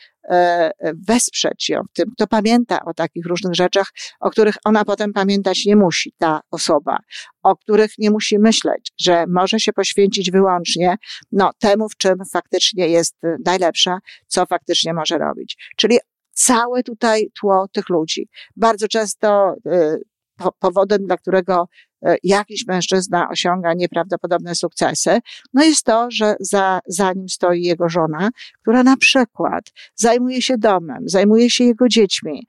wesprzeć 1.08 1.70
ją 1.70 1.82
w 1.90 1.94
tym, 1.94 2.12
kto 2.16 2.28
pamięta 2.28 2.86
o 2.86 2.94
takich 2.94 3.26
różnych 3.26 3.56
rzeczach, 3.56 3.92
o 4.20 4.30
których 4.30 4.56
ona 4.66 4.86
potem 4.86 5.14
pamiętać 5.14 5.66
nie 5.66 5.76
musi, 5.76 6.14
ta 6.18 6.42
osoba, 6.52 6.98
o 7.44 7.56
których 7.56 7.92
nie 7.98 8.12
musi 8.12 8.40
myśleć, 8.40 8.92
że 9.00 9.26
może 9.28 9.60
się 9.60 9.74
poświęcić 9.74 10.32
wyłącznie 10.32 10.96
no, 11.32 11.52
temu, 11.60 11.90
w 11.90 11.98
czym 11.98 12.16
faktycznie 12.34 12.88
jest 12.88 13.16
najlepsza, 13.46 14.00
co 14.28 14.46
faktycznie 14.46 14.94
może 14.94 15.18
robić. 15.18 15.58
Czyli 15.78 15.98
całe 16.34 16.84
tutaj 16.84 17.32
tło 17.40 17.68
tych 17.74 17.90
ludzi. 17.90 18.28
Bardzo 18.56 18.88
często 18.88 19.56
e, 19.66 19.98
powodem, 20.60 21.06
dla 21.06 21.18
którego 21.18 21.62
e, 21.62 21.66
jakiś 22.24 22.68
mężczyzna 22.68 23.30
osiąga 23.30 23.74
nieprawdopodobne 23.74 24.56
sukcesy, 24.56 25.20
no 25.54 25.64
jest 25.64 25.84
to, 25.84 26.12
że 26.12 26.36
za, 26.40 26.80
za 26.88 27.14
nim 27.14 27.30
stoi 27.30 27.62
jego 27.62 27.90
żona, 27.90 28.30
która 28.62 28.84
na 28.84 28.98
przykład 28.98 29.64
zajmuje 29.96 30.42
się 30.42 30.58
domem, 30.58 31.04
zajmuje 31.06 31.50
się 31.50 31.64
jego 31.64 31.88
dziećmi, 31.88 32.48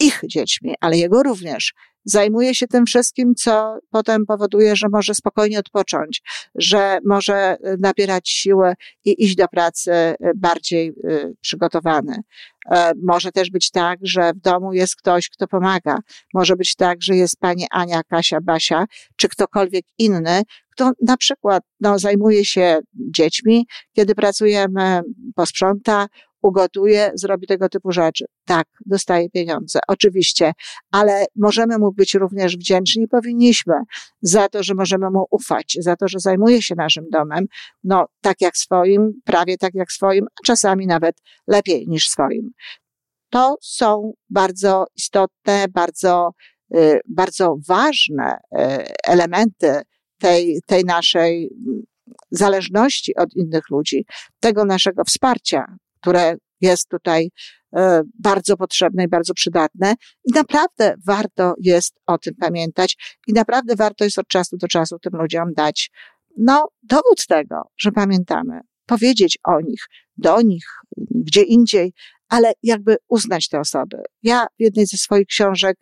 ich 0.00 0.20
dziećmi, 0.26 0.74
ale 0.80 0.96
jego 0.96 1.22
również, 1.22 1.74
zajmuje 2.04 2.54
się 2.54 2.66
tym 2.66 2.86
wszystkim, 2.86 3.34
co 3.34 3.78
potem 3.90 4.26
powoduje, 4.26 4.76
że 4.76 4.88
może 4.92 5.14
spokojnie 5.14 5.58
odpocząć, 5.58 6.22
że 6.54 6.98
może 7.04 7.56
y, 7.66 7.76
nabierać 7.80 8.28
siłę 8.28 8.74
i 9.04 9.24
iść 9.24 9.36
do 9.36 9.48
pracy 9.48 9.92
y, 9.92 10.16
bardziej 10.36 10.88
y, 10.88 11.34
przygotowany. 11.40 12.14
E, 12.70 12.92
może 13.02 13.32
też 13.32 13.50
być 13.50 13.70
tak, 13.70 13.98
że 14.02 14.32
w 14.32 14.40
domu 14.40 14.72
jest 14.72 14.96
ktoś, 14.96 15.28
kto 15.28 15.46
pomaga. 15.46 15.98
Może 16.34 16.56
być 16.56 16.76
tak, 16.76 17.02
że 17.02 17.16
jest 17.16 17.36
pani 17.38 17.66
Ania, 17.70 18.02
Kasia, 18.02 18.40
Basia, 18.40 18.84
czy 19.16 19.28
ktokolwiek 19.28 19.84
inny, 19.98 20.42
kto 20.70 20.92
na 21.02 21.16
przykład 21.16 21.62
no, 21.80 21.98
zajmuje 21.98 22.44
się 22.44 22.78
dziećmi, 22.94 23.66
kiedy 23.92 24.14
pracujemy, 24.14 25.00
posprząta, 25.34 26.06
ugotuje, 26.42 27.10
zrobi 27.14 27.46
tego 27.46 27.68
typu 27.68 27.92
rzeczy. 27.92 28.24
Tak, 28.44 28.66
dostaje 28.86 29.30
pieniądze, 29.30 29.80
oczywiście, 29.88 30.52
ale 30.92 31.24
możemy 31.36 31.78
mu 31.78 31.92
być 31.92 32.14
również 32.14 32.56
wdzięczni 32.56 33.08
powinniśmy 33.08 33.74
za 34.22 34.48
to, 34.48 34.62
że 34.62 34.74
możemy 34.74 35.10
mu 35.10 35.26
ufać, 35.30 35.76
za 35.80 35.96
to, 35.96 36.08
że 36.08 36.18
zajmuje 36.18 36.62
się 36.62 36.74
naszym 36.74 37.04
domem, 37.12 37.46
no 37.84 38.06
tak 38.20 38.40
jak 38.40 38.56
swoim, 38.56 39.12
prawie 39.24 39.58
tak 39.58 39.74
jak 39.74 39.92
swoim, 39.92 40.24
a 40.24 40.46
czasami 40.46 40.86
nawet 40.86 41.16
lepiej 41.46 41.88
niż 41.88 42.08
swoim. 42.08 42.50
To 43.30 43.56
są 43.62 44.12
bardzo 44.30 44.86
istotne, 44.96 45.66
bardzo, 45.68 46.30
y, 46.74 47.00
bardzo 47.08 47.56
ważne 47.68 48.32
y, 48.34 48.58
elementy 49.06 49.82
tej, 50.18 50.60
tej 50.66 50.84
naszej 50.84 51.50
zależności 52.30 53.16
od 53.16 53.36
innych 53.36 53.70
ludzi, 53.70 54.06
tego 54.40 54.64
naszego 54.64 55.04
wsparcia, 55.04 55.76
które 56.00 56.36
jest 56.60 56.88
tutaj 56.88 57.30
e, 57.76 58.02
bardzo 58.18 58.56
potrzebne 58.56 59.04
i 59.04 59.08
bardzo 59.08 59.34
przydatne. 59.34 59.94
I 60.24 60.32
naprawdę 60.34 60.94
warto 61.06 61.54
jest 61.60 61.94
o 62.06 62.18
tym 62.18 62.34
pamiętać 62.40 62.96
i 63.26 63.32
naprawdę 63.32 63.76
warto 63.76 64.04
jest 64.04 64.18
od 64.18 64.28
czasu 64.28 64.56
do 64.56 64.68
czasu 64.68 64.98
tym 64.98 65.12
ludziom 65.12 65.54
dać, 65.54 65.90
no, 66.36 66.68
dowód 66.82 67.26
tego, 67.28 67.62
że 67.78 67.92
pamiętamy, 67.92 68.60
powiedzieć 68.86 69.38
o 69.44 69.60
nich, 69.60 69.86
do 70.16 70.40
nich, 70.40 70.64
gdzie 71.10 71.42
indziej, 71.42 71.92
ale 72.28 72.52
jakby 72.62 72.96
uznać 73.08 73.48
te 73.48 73.60
osoby. 73.60 73.96
Ja 74.22 74.46
w 74.58 74.62
jednej 74.62 74.86
ze 74.86 74.96
swoich 74.96 75.26
książek 75.26 75.76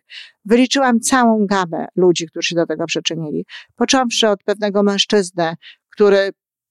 wyliczyłam 0.45 0.99
całą 0.99 1.45
gamę 1.45 1.85
ludzi, 1.95 2.27
którzy 2.27 2.47
się 2.47 2.55
do 2.55 2.65
tego 2.65 2.85
przyczynili. 2.85 3.45
Począwszy 3.75 4.27
od 4.27 4.43
pewnego 4.43 4.83
mężczyzny, 4.83 5.53
który 5.89 6.29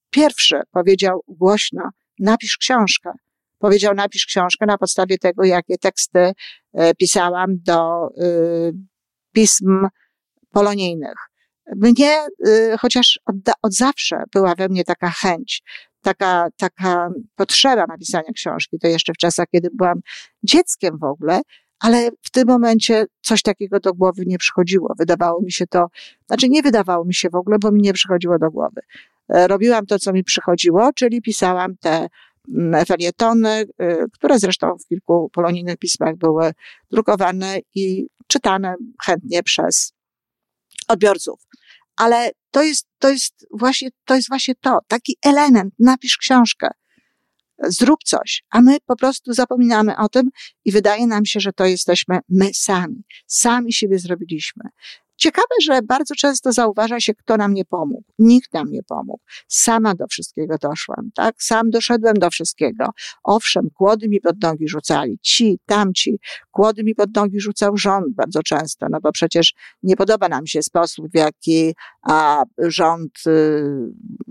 pierwszy 0.09 0.61
powiedział 0.71 1.21
głośno, 1.27 1.89
napisz 2.19 2.57
książkę 2.57 3.11
powiedział, 3.59 3.93
napisz 3.95 4.25
książkę 4.25 4.65
na 4.65 4.77
podstawie 4.77 5.17
tego, 5.17 5.43
jakie 5.43 5.77
teksty 5.77 6.31
e, 6.73 6.95
pisałam 6.95 7.47
do 7.49 8.09
y, 8.21 8.73
pism 9.33 9.87
polonijnych. 10.51 11.15
Mnie, 11.75 12.27
y, 12.47 12.75
chociaż 12.79 13.19
od, 13.25 13.35
od 13.61 13.73
zawsze 13.73 14.23
była 14.33 14.55
we 14.55 14.69
mnie 14.69 14.83
taka 14.83 15.09
chęć, 15.09 15.63
taka, 16.01 16.47
taka 16.57 17.09
potrzeba 17.35 17.85
napisania 17.87 18.33
książki, 18.35 18.79
to 18.79 18.87
jeszcze 18.87 19.13
w 19.13 19.17
czasach, 19.17 19.47
kiedy 19.51 19.69
byłam 19.73 19.99
dzieckiem 20.43 20.97
w 20.97 21.03
ogóle, 21.03 21.41
ale 21.79 22.09
w 22.23 22.31
tym 22.31 22.47
momencie 22.47 23.05
coś 23.21 23.41
takiego 23.41 23.79
do 23.79 23.93
głowy 23.93 24.23
nie 24.25 24.37
przychodziło. 24.37 24.93
Wydawało 24.99 25.41
mi 25.41 25.51
się 25.51 25.67
to, 25.67 25.87
znaczy 26.27 26.49
nie 26.49 26.61
wydawało 26.61 27.05
mi 27.05 27.13
się 27.13 27.29
w 27.29 27.35
ogóle, 27.35 27.57
bo 27.59 27.71
mi 27.71 27.81
nie 27.81 27.93
przychodziło 27.93 28.39
do 28.39 28.51
głowy. 28.51 28.81
E, 29.29 29.47
robiłam 29.47 29.85
to, 29.85 29.99
co 29.99 30.13
mi 30.13 30.23
przychodziło, 30.23 30.93
czyli 30.93 31.21
pisałam 31.21 31.77
te 31.77 32.07
felietony, 32.87 33.65
y, 33.81 34.05
które 34.13 34.39
zresztą 34.39 34.77
w 34.77 34.87
kilku 34.87 35.29
polonijnych 35.33 35.77
pismach 35.77 36.15
były 36.15 36.51
drukowane 36.91 37.59
i 37.75 38.07
czytane 38.27 38.75
chętnie 39.05 39.43
przez 39.43 39.93
odbiorców. 40.87 41.39
Ale 41.97 42.31
to 42.51 42.63
jest, 42.63 42.87
to 42.99 43.09
jest 43.09 43.47
właśnie, 43.51 43.89
to 44.05 44.15
jest 44.15 44.29
właśnie 44.29 44.55
to, 44.55 44.79
taki 44.87 45.17
element, 45.25 45.73
napisz 45.79 46.17
książkę, 46.17 46.67
zrób 47.63 48.03
coś, 48.03 48.43
a 48.49 48.61
my 48.61 48.77
po 48.85 48.95
prostu 48.95 49.33
zapominamy 49.33 49.97
o 49.97 50.09
tym 50.09 50.29
i 50.65 50.71
wydaje 50.71 51.07
nam 51.07 51.25
się, 51.25 51.39
że 51.39 51.53
to 51.53 51.65
jesteśmy 51.65 52.19
my 52.29 52.49
sami. 52.53 53.03
Sami 53.27 53.73
siebie 53.73 53.99
zrobiliśmy. 53.99 54.63
Ciekawe, 55.19 55.55
że 55.63 55.81
bardzo 55.81 56.15
często 56.15 56.51
zauważa 56.51 56.99
się, 56.99 57.13
kto 57.13 57.37
nam 57.37 57.53
nie 57.53 57.65
pomógł. 57.65 58.03
Nikt 58.19 58.53
nam 58.53 58.71
nie 58.71 58.83
pomógł. 58.83 59.19
Sama 59.47 59.95
do 59.95 60.07
wszystkiego 60.07 60.55
doszłam, 60.61 61.09
tak? 61.15 61.35
Sam 61.43 61.69
doszedłem 61.69 62.13
do 62.13 62.29
wszystkiego. 62.29 62.85
Owszem, 63.23 63.69
kłody 63.73 64.09
mi 64.09 64.21
pod 64.21 64.41
nogi 64.41 64.67
rzucali, 64.67 65.19
ci, 65.21 65.59
tamci. 65.65 66.19
Kłody 66.51 66.83
mi 66.83 66.95
pod 66.95 67.15
nogi 67.15 67.39
rzucał 67.39 67.77
rząd 67.77 68.15
bardzo 68.15 68.43
często, 68.43 68.87
no 68.89 68.99
bo 69.01 69.11
przecież 69.11 69.53
nie 69.83 69.95
podoba 69.95 70.29
nam 70.29 70.47
się 70.47 70.63
sposób, 70.63 71.05
w 71.11 71.15
jaki 71.15 71.73
a, 72.01 72.43
rząd 72.57 73.11
y, 73.27 73.63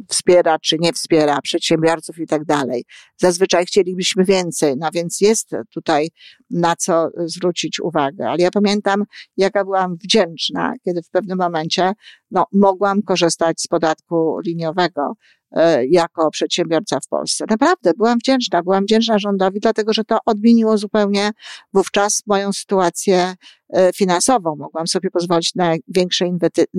wspiera 0.09 0.59
czy 0.59 0.77
nie 0.79 0.93
wspiera 0.93 1.41
przedsiębiorców 1.41 2.19
i 2.19 2.27
tak 2.27 2.45
dalej. 2.45 2.85
Zazwyczaj 3.17 3.67
chcielibyśmy 3.67 4.25
więcej, 4.25 4.75
no 4.79 4.89
więc 4.95 5.21
jest 5.21 5.51
tutaj 5.75 6.09
na 6.51 6.77
co 6.77 7.09
zwrócić 7.17 7.81
uwagę. 7.81 8.29
Ale 8.29 8.43
ja 8.43 8.51
pamiętam, 8.51 9.05
jaka 9.37 9.65
byłam 9.65 9.97
wdzięczna, 9.97 10.75
kiedy 10.85 11.03
w 11.03 11.11
pewnym 11.11 11.39
momencie 11.39 11.93
no, 12.31 12.45
mogłam 12.53 13.03
korzystać 13.03 13.61
z 13.61 13.67
podatku 13.67 14.39
liniowego 14.47 15.13
e, 15.53 15.87
jako 15.87 16.31
przedsiębiorca 16.31 17.01
w 17.01 17.09
Polsce. 17.09 17.45
Naprawdę 17.51 17.93
byłam 17.97 18.19
wdzięczna, 18.19 18.63
byłam 18.63 18.85
wdzięczna 18.85 19.19
rządowi, 19.19 19.61
dlatego 19.61 19.93
że 19.93 20.05
to 20.05 20.19
odmieniło 20.27 20.79
zupełnie 20.79 21.31
wówczas 21.73 22.23
moją 22.27 22.53
sytuację 22.53 23.35
e, 23.69 23.93
finansową. 23.93 24.57
Mogłam 24.57 24.87
sobie 24.87 25.11
pozwolić 25.11 25.55
na 25.55 25.75
większe 25.89 26.27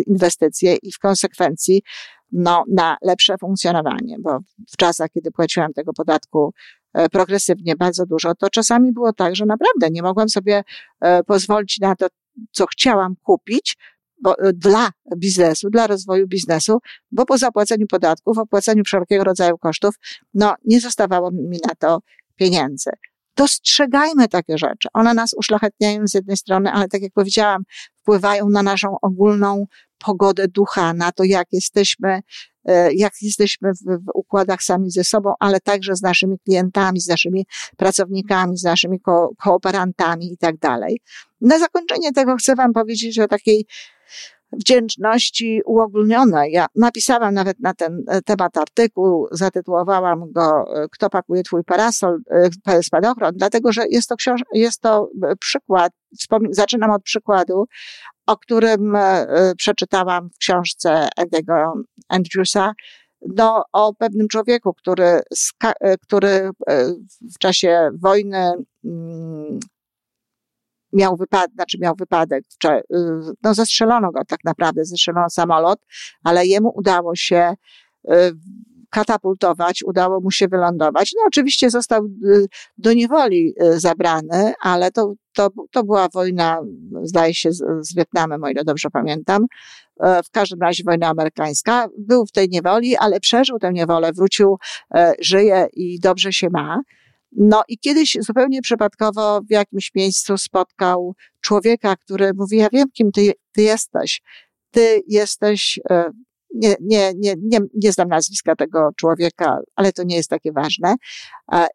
inwestycje 0.08 0.76
i 0.82 0.92
w 0.92 1.00
konsekwencji 1.00 1.82
no, 2.32 2.64
na 2.68 2.98
lepsze 3.02 3.38
funkcjonowanie, 3.38 4.16
bo 4.20 4.40
w 4.74 4.78
czasach, 4.78 5.10
kiedy 5.14 5.32
płaciłam 5.32 5.74
tego 5.74 5.94
podatku 5.94 6.54
E, 6.94 7.10
progresywnie 7.10 7.76
bardzo 7.76 8.06
dużo, 8.06 8.36
to 8.36 8.50
czasami 8.50 8.92
było 8.92 9.14
tak, 9.14 9.36
że 9.36 9.46
naprawdę 9.46 9.90
nie 9.92 10.02
mogłam 10.02 10.30
sobie 10.30 10.64
pozwolić 11.28 11.80
na 11.80 11.96
to, 11.96 12.08
co 12.52 12.66
chciałam 12.66 13.16
kupić, 13.24 13.78
bo, 14.22 14.40
e, 14.40 14.54
dla 14.54 14.90
biznesu, 15.18 15.70
dla 15.70 15.88
rozwoju 15.88 16.28
biznesu, 16.28 16.80
bo 17.12 17.26
po 17.26 17.38
zapłaceniu 17.38 17.88
podatków, 17.88 18.38
opłaceniu 18.38 18.84
wszelkiego 18.84 19.24
rodzaju 19.24 19.58
kosztów, 19.58 19.96
no 20.34 20.56
nie 20.66 20.80
zostawało 20.80 21.32
mi 21.32 21.58
na 21.68 21.76
to 21.80 22.00
pieniędzy. 22.36 22.90
Dostrzegajmy 23.38 24.28
takie 24.28 24.58
rzeczy. 24.58 24.88
One 24.94 25.14
nas 25.14 25.34
uszlachetniają 25.34 26.08
z 26.08 26.14
jednej 26.14 26.38
strony, 26.38 26.72
ale 26.72 26.88
tak 26.88 27.02
jak 27.02 27.14
powiedziałam, 27.14 27.64
wpływają 28.10 28.50
na 28.50 28.64
naszą 28.64 28.96
ogólną 29.02 29.66
pogodę 30.06 30.48
ducha, 30.48 30.94
na 30.94 31.12
to, 31.12 31.24
jak 31.24 31.48
jesteśmy 31.52 32.22
E, 32.70 32.94
jak 32.94 33.14
jesteśmy 33.22 33.72
w, 33.74 34.10
układach 34.14 34.64
sami 34.64 34.92
ze 34.92 35.04
sobą, 35.04 35.34
ale 35.40 35.60
także 35.60 35.96
z 35.96 36.02
naszymi 36.02 36.40
klientami, 36.40 37.02
z 37.02 37.08
naszymi 37.08 37.46
pracownikami, 37.78 38.58
z 38.58 38.64
naszymi 38.64 39.00
ko 39.00 39.30
kooperantami 39.44 40.34
i 40.34 40.38
tak 40.38 40.58
dalej. 40.58 41.02
Na 41.42 41.60
zakończenie 41.60 42.12
tego 42.12 42.36
chcę 42.36 42.56
Wam 42.56 42.74
powiedzieć 42.74 43.20
o 43.20 43.28
takiej 43.28 43.66
wdzięczności 44.52 45.62
uogólnionej. 45.66 46.52
Ja 46.52 46.66
napisałam 46.76 47.34
nawet 47.34 47.60
na 47.60 47.74
ten 47.74 48.04
e, 48.08 48.22
temat 48.22 48.58
artykuł, 48.58 49.28
zatytułowałam 49.32 50.32
go 50.32 50.66
e, 50.84 50.88
Kto 50.92 51.10
pakuje 51.10 51.44
twój 51.44 51.64
parasol, 51.64 52.20
spadochron, 52.82 53.32
dlatego 53.36 53.72
że 53.72 53.82
jest 53.90 54.10
to, 54.10 54.16
książ- 54.16 54.44
jest 54.54 54.82
to 54.82 55.10
przykład, 55.40 55.94
zaczynam 56.52 56.92
od 56.92 57.04
przykładu, 57.04 57.66
o 58.28 58.38
którym 58.38 58.96
e, 58.96 59.28
przeczytałam 59.58 60.30
w 60.30 60.38
książce 60.38 61.10
Eddie'ego 61.20 61.72
Andrewsa, 62.08 62.74
no, 63.36 63.64
o 63.74 63.94
pewnym 63.94 64.28
człowieku, 64.28 64.74
który, 64.74 65.22
e, 65.64 65.98
który 65.98 66.30
e, 66.30 66.52
w 67.36 67.38
czasie 67.40 67.90
wojny 68.02 68.54
mm, 68.86 69.60
miał 70.94 71.18
wypadek, 71.18 71.54
znaczy 71.54 71.78
miał 71.82 71.96
wypadek, 71.96 72.44
no 73.44 73.54
zestrzelono 73.54 74.12
go 74.12 74.22
tak 74.28 74.40
naprawdę, 74.44 74.86
zestrzelono 74.86 75.30
samolot, 75.30 75.80
ale 76.24 76.46
jemu 76.46 76.72
udało 76.76 77.16
się 77.16 77.54
katapultować, 78.90 79.84
udało 79.84 80.22
mu 80.22 80.32
się 80.32 80.48
wylądować. 80.48 81.12
No 81.16 81.22
oczywiście 81.28 81.70
został 81.70 82.06
y, 82.06 82.46
do 82.78 82.94
niewoli 82.94 83.54
y, 83.64 83.80
zabrany, 83.80 84.54
ale 84.62 84.92
to, 84.92 85.14
to, 85.34 85.50
to 85.72 85.84
była 85.84 86.08
wojna, 86.14 86.62
zdaje 87.04 87.34
się, 87.34 87.52
z, 87.52 87.64
z 87.82 87.96
Wietnamem, 87.96 88.44
o 88.44 88.50
ile 88.50 88.64
dobrze 88.64 88.90
pamiętam. 88.90 89.46
E, 90.00 90.24
w 90.24 90.30
każdym 90.30 90.62
razie 90.62 90.84
wojna 90.84 91.08
amerykańska. 91.08 91.88
Był 91.98 92.26
w 92.26 92.32
tej 92.32 92.50
niewoli, 92.50 92.96
ale 92.98 93.20
przeżył 93.20 93.60
tę 93.60 93.74
niewolę, 93.74 94.12
wrócił, 94.14 94.58
e, 94.96 95.14
żyje 95.20 95.68
i 95.74 96.00
dobrze 96.00 96.34
się 96.34 96.48
ma. 96.50 96.82
No 97.32 97.64
i 97.68 97.78
kiedyś 97.78 98.18
zupełnie 98.22 98.62
przypadkowo 98.62 99.42
w 99.42 99.52
jakimś 99.52 99.92
miejscu 99.96 100.38
spotkał 100.38 101.16
człowieka, 101.42 101.96
który 101.96 102.32
mówi, 102.34 102.58
ja 102.58 102.68
wiem, 102.74 102.88
kim 102.94 103.12
ty, 103.12 103.32
ty 103.52 103.62
jesteś. 103.62 104.22
Ty 104.72 105.02
jesteś 105.08 105.80
e, 105.90 106.12
nie, 106.56 106.76
nie, 106.82 107.14
nie, 107.16 107.36
nie, 107.42 107.60
nie 107.84 107.92
znam 107.92 108.08
nazwiska 108.08 108.56
tego 108.56 108.90
człowieka, 108.96 109.60
ale 109.76 109.94
to 109.94 110.04
nie 110.04 110.16
jest 110.16 110.30
takie 110.30 110.52
ważne. 110.52 110.96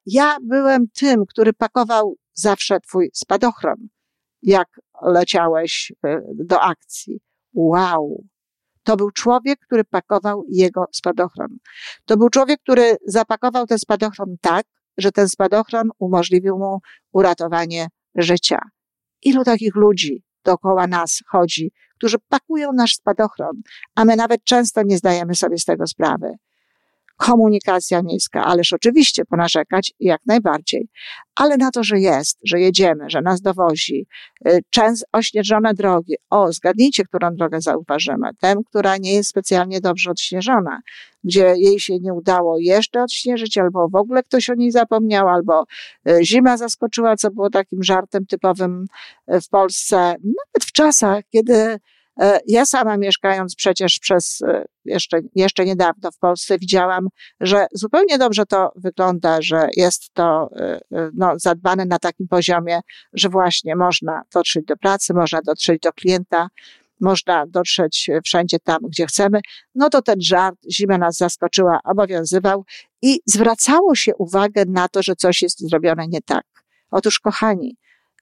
Ja 0.06 0.36
byłem 0.42 0.88
tym, 0.88 1.26
który 1.26 1.52
pakował 1.52 2.16
zawsze 2.32 2.80
twój 2.80 3.10
spadochron, 3.12 3.88
jak 4.42 4.68
leciałeś 5.02 5.92
e, 6.04 6.20
do 6.34 6.60
akcji. 6.60 7.20
Wow! 7.54 8.24
To 8.82 8.96
był 8.96 9.10
człowiek, 9.10 9.58
który 9.60 9.84
pakował 9.84 10.44
jego 10.48 10.84
spadochron. 10.92 11.48
To 12.04 12.16
był 12.16 12.28
człowiek, 12.28 12.60
który 12.60 12.96
zapakował 13.06 13.66
ten 13.66 13.78
spadochron 13.78 14.36
tak, 14.40 14.66
że 14.98 15.12
ten 15.12 15.28
spadochron 15.28 15.90
umożliwił 15.98 16.58
mu 16.58 16.78
uratowanie 17.12 17.88
życia. 18.14 18.58
Ilu 19.22 19.44
takich 19.44 19.74
ludzi 19.74 20.22
dookoła 20.44 20.86
nas 20.86 21.22
chodzi, 21.28 21.72
którzy 21.94 22.16
pakują 22.28 22.72
nasz 22.72 22.94
spadochron, 22.94 23.62
a 23.94 24.04
my 24.04 24.16
nawet 24.16 24.44
często 24.44 24.82
nie 24.82 24.98
zdajemy 24.98 25.34
sobie 25.34 25.58
z 25.58 25.64
tego 25.64 25.86
sprawy. 25.86 26.34
Komunikacja 27.16 28.02
miejska, 28.02 28.44
ależ 28.44 28.72
oczywiście 28.72 29.24
ponarzekać 29.24 29.92
jak 30.00 30.20
najbardziej, 30.26 30.88
ale 31.36 31.56
na 31.56 31.70
to, 31.70 31.84
że 31.84 32.00
jest, 32.00 32.38
że 32.44 32.60
jedziemy, 32.60 33.04
że 33.10 33.22
nas 33.22 33.40
dowozi, 33.40 34.06
y, 34.48 34.60
często 34.70 35.06
ośnieżone 35.12 35.74
drogi. 35.74 36.14
O, 36.30 36.52
zgadnijcie, 36.52 37.04
którą 37.04 37.30
drogę 37.34 37.60
zauważymy. 37.60 38.28
Tę, 38.40 38.54
która 38.66 38.96
nie 38.96 39.14
jest 39.14 39.30
specjalnie 39.30 39.80
dobrze 39.80 40.10
odśnieżona, 40.10 40.80
gdzie 41.24 41.54
jej 41.56 41.80
się 41.80 41.98
nie 41.98 42.14
udało 42.14 42.58
jeszcze 42.58 43.02
odśnieżyć, 43.02 43.58
albo 43.58 43.88
w 43.88 43.94
ogóle 43.94 44.22
ktoś 44.22 44.50
o 44.50 44.54
niej 44.54 44.70
zapomniał, 44.70 45.28
albo 45.28 45.64
y, 46.08 46.24
zima 46.24 46.56
zaskoczyła, 46.56 47.16
co 47.16 47.30
było 47.30 47.50
takim 47.50 47.82
żartem 47.82 48.26
typowym 48.26 48.84
y, 49.34 49.40
w 49.40 49.48
Polsce. 49.48 49.96
Nawet 49.96 50.64
w 50.64 50.72
czasach, 50.72 51.24
kiedy 51.32 51.78
ja 52.46 52.66
sama 52.66 52.96
mieszkając 52.96 53.54
przecież 53.54 53.98
przez 53.98 54.42
e, 54.42 54.64
jeszcze, 54.84 55.20
jeszcze 55.34 55.64
niedawno 55.64 56.10
w 56.10 56.18
Polsce 56.18 56.58
widziałam, 56.58 57.08
że 57.40 57.66
zupełnie 57.72 58.18
dobrze 58.18 58.46
to 58.46 58.72
wygląda, 58.76 59.42
że 59.42 59.68
jest 59.76 60.12
to 60.12 60.50
e, 60.56 60.80
no, 61.14 61.32
zadbane 61.36 61.84
na 61.84 61.98
takim 61.98 62.28
poziomie, 62.28 62.80
że 63.12 63.28
właśnie 63.28 63.76
można 63.76 64.22
dotrzeć 64.34 64.64
do 64.64 64.76
pracy, 64.76 65.14
można 65.14 65.42
dotrzeć 65.42 65.80
do 65.82 65.92
klienta, 65.92 66.48
można 67.00 67.46
dotrzeć 67.46 68.10
wszędzie 68.24 68.58
tam, 68.58 68.78
gdzie 68.82 69.06
chcemy, 69.06 69.40
no 69.74 69.90
to 69.90 70.02
ten 70.02 70.20
żart, 70.20 70.58
zima 70.70 70.98
nas 70.98 71.16
zaskoczyła, 71.16 71.80
obowiązywał 71.84 72.64
i 73.02 73.20
zwracało 73.26 73.94
się 73.94 74.12
uwagę 74.18 74.64
na 74.68 74.88
to, 74.88 75.02
że 75.02 75.16
coś 75.16 75.42
jest 75.42 75.68
zrobione 75.68 76.08
nie 76.08 76.22
tak. 76.22 76.44
Otóż, 76.90 77.20
kochani, 77.20 77.76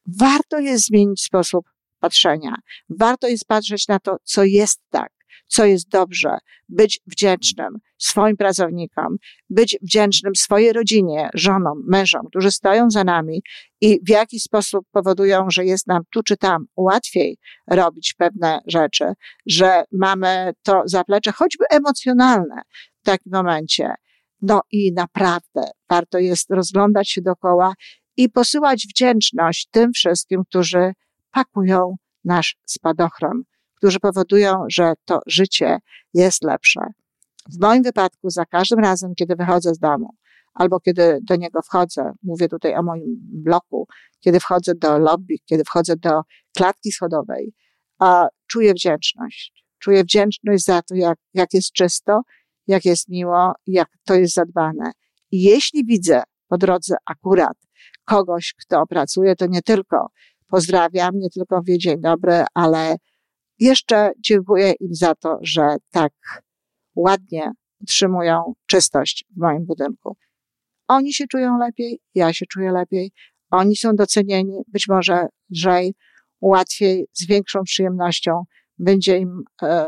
warto 0.06 0.58
jest 0.58 0.86
zmienić 0.86 1.22
sposób 1.22 1.71
patrzenia. 2.02 2.54
Warto 2.88 3.28
jest 3.28 3.46
patrzeć 3.46 3.88
na 3.88 3.98
to, 3.98 4.16
co 4.24 4.44
jest 4.44 4.80
tak, 4.90 5.12
co 5.46 5.64
jest 5.64 5.88
dobrze, 5.88 6.38
być 6.68 7.00
wdzięcznym 7.06 7.78
swoim 7.98 8.36
pracownikom, 8.36 9.16
być 9.50 9.78
wdzięcznym 9.82 10.34
swojej 10.36 10.72
rodzinie, 10.72 11.30
żonom, 11.34 11.82
mężom, 11.88 12.26
którzy 12.28 12.50
stoją 12.50 12.90
za 12.90 13.04
nami 13.04 13.42
i 13.80 14.00
w 14.06 14.08
jaki 14.08 14.40
sposób 14.40 14.86
powodują, 14.92 15.46
że 15.50 15.64
jest 15.64 15.86
nam 15.86 16.02
tu 16.10 16.22
czy 16.22 16.36
tam 16.36 16.66
łatwiej 16.76 17.38
robić 17.70 18.14
pewne 18.18 18.60
rzeczy, 18.66 19.04
że 19.46 19.84
mamy 19.92 20.52
to 20.62 20.82
zaplecze, 20.84 21.32
choćby 21.32 21.64
emocjonalne 21.70 22.62
w 23.02 23.04
takim 23.04 23.32
momencie. 23.32 23.94
No 24.42 24.60
i 24.70 24.92
naprawdę 24.92 25.70
warto 25.90 26.18
jest 26.18 26.50
rozglądać 26.50 27.10
się 27.10 27.22
dookoła 27.22 27.74
i 28.16 28.28
posyłać 28.28 28.86
wdzięczność 28.86 29.68
tym 29.70 29.92
wszystkim, 29.92 30.42
którzy 30.48 30.92
pakują 31.32 31.96
nasz 32.24 32.56
spadochron, 32.66 33.42
którzy 33.76 34.00
powodują, 34.00 34.64
że 34.68 34.92
to 35.04 35.20
życie 35.26 35.78
jest 36.14 36.44
lepsze. 36.44 36.80
W 37.52 37.60
moim 37.60 37.82
wypadku, 37.82 38.30
za 38.30 38.44
każdym 38.44 38.78
razem, 38.78 39.14
kiedy 39.14 39.36
wychodzę 39.36 39.74
z 39.74 39.78
domu, 39.78 40.14
albo 40.54 40.80
kiedy 40.80 41.18
do 41.22 41.36
niego 41.36 41.62
wchodzę, 41.62 42.12
mówię 42.22 42.48
tutaj 42.48 42.74
o 42.74 42.82
moim 42.82 43.16
bloku, 43.18 43.86
kiedy 44.20 44.40
wchodzę 44.40 44.74
do 44.74 44.98
lobby, 44.98 45.34
kiedy 45.44 45.64
wchodzę 45.64 45.96
do 45.96 46.20
klatki 46.56 46.92
schodowej, 46.92 47.54
a 47.98 48.28
czuję 48.46 48.72
wdzięczność. 48.74 49.64
Czuję 49.78 50.04
wdzięczność 50.04 50.64
za 50.64 50.82
to, 50.82 50.94
jak, 50.94 51.18
jak 51.34 51.54
jest 51.54 51.72
czysto, 51.72 52.22
jak 52.66 52.84
jest 52.84 53.08
miło, 53.08 53.52
jak 53.66 53.88
to 54.04 54.14
jest 54.14 54.34
zadbane. 54.34 54.92
I 55.30 55.42
jeśli 55.42 55.84
widzę 55.84 56.22
po 56.48 56.58
drodze 56.58 56.96
akurat 57.06 57.56
kogoś, 58.04 58.54
kto 58.60 58.86
pracuje, 58.86 59.36
to 59.36 59.46
nie 59.46 59.62
tylko 59.62 60.08
pozdrawiam, 60.52 61.18
nie 61.18 61.30
tylko 61.30 61.56
mówię 61.56 61.78
dzień 61.78 62.00
dobry, 62.00 62.44
ale 62.54 62.96
jeszcze 63.58 64.12
dziękuję 64.18 64.72
im 64.80 64.94
za 64.94 65.14
to, 65.14 65.38
że 65.42 65.76
tak 65.90 66.12
ładnie 66.96 67.52
utrzymują 67.80 68.54
czystość 68.66 69.24
w 69.36 69.40
moim 69.40 69.66
budynku. 69.66 70.16
Oni 70.88 71.12
się 71.12 71.26
czują 71.26 71.58
lepiej, 71.58 72.00
ja 72.14 72.32
się 72.32 72.46
czuję 72.46 72.72
lepiej, 72.72 73.12
oni 73.50 73.76
są 73.76 73.92
docenieni, 73.94 74.62
być 74.68 74.88
może 74.88 75.26
lżej, 75.50 75.94
łatwiej, 76.40 77.06
z 77.12 77.26
większą 77.26 77.62
przyjemnością 77.62 78.42
będzie 78.78 79.18
im 79.18 79.42
e, 79.62 79.86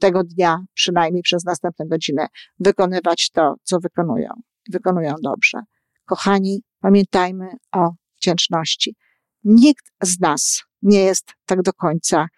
tego 0.00 0.24
dnia, 0.24 0.60
przynajmniej 0.74 1.22
przez 1.22 1.44
następne 1.44 1.86
godziny, 1.86 2.26
wykonywać 2.58 3.30
to, 3.30 3.54
co 3.62 3.78
wykonują. 3.78 4.30
Wykonują 4.72 5.14
dobrze. 5.22 5.58
Kochani, 6.04 6.62
pamiętajmy 6.80 7.48
o 7.72 7.90
wdzięczności. 8.16 8.96
Nikt 9.44 9.84
z 10.02 10.20
nas 10.20 10.62
nie 10.82 11.00
jest 11.00 11.32
tak 11.46 11.62
do 11.62 11.72
końca 11.72 12.28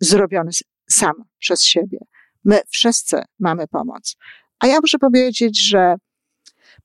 zrobiony 0.00 0.50
sam 0.90 1.12
przez 1.38 1.62
siebie. 1.62 1.98
My 2.44 2.60
wszyscy 2.68 3.22
mamy 3.38 3.68
pomoc. 3.68 4.16
A 4.58 4.66
ja 4.66 4.80
muszę 4.80 4.98
powiedzieć, 4.98 5.68
że 5.68 5.94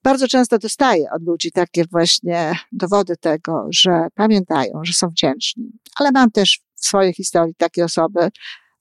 bardzo 0.03 0.27
często 0.27 0.57
dostaję 0.57 1.11
od 1.11 1.23
ludzi 1.23 1.51
takie 1.51 1.85
właśnie 1.91 2.55
dowody 2.71 3.17
tego, 3.17 3.67
że 3.69 4.07
pamiętają, 4.15 4.81
że 4.83 4.93
są 4.93 5.07
wdzięczni. 5.07 5.71
Ale 5.95 6.11
mam 6.11 6.31
też 6.31 6.59
w 6.75 6.85
swojej 6.85 7.13
historii 7.13 7.55
takie 7.55 7.85
osoby, 7.85 8.29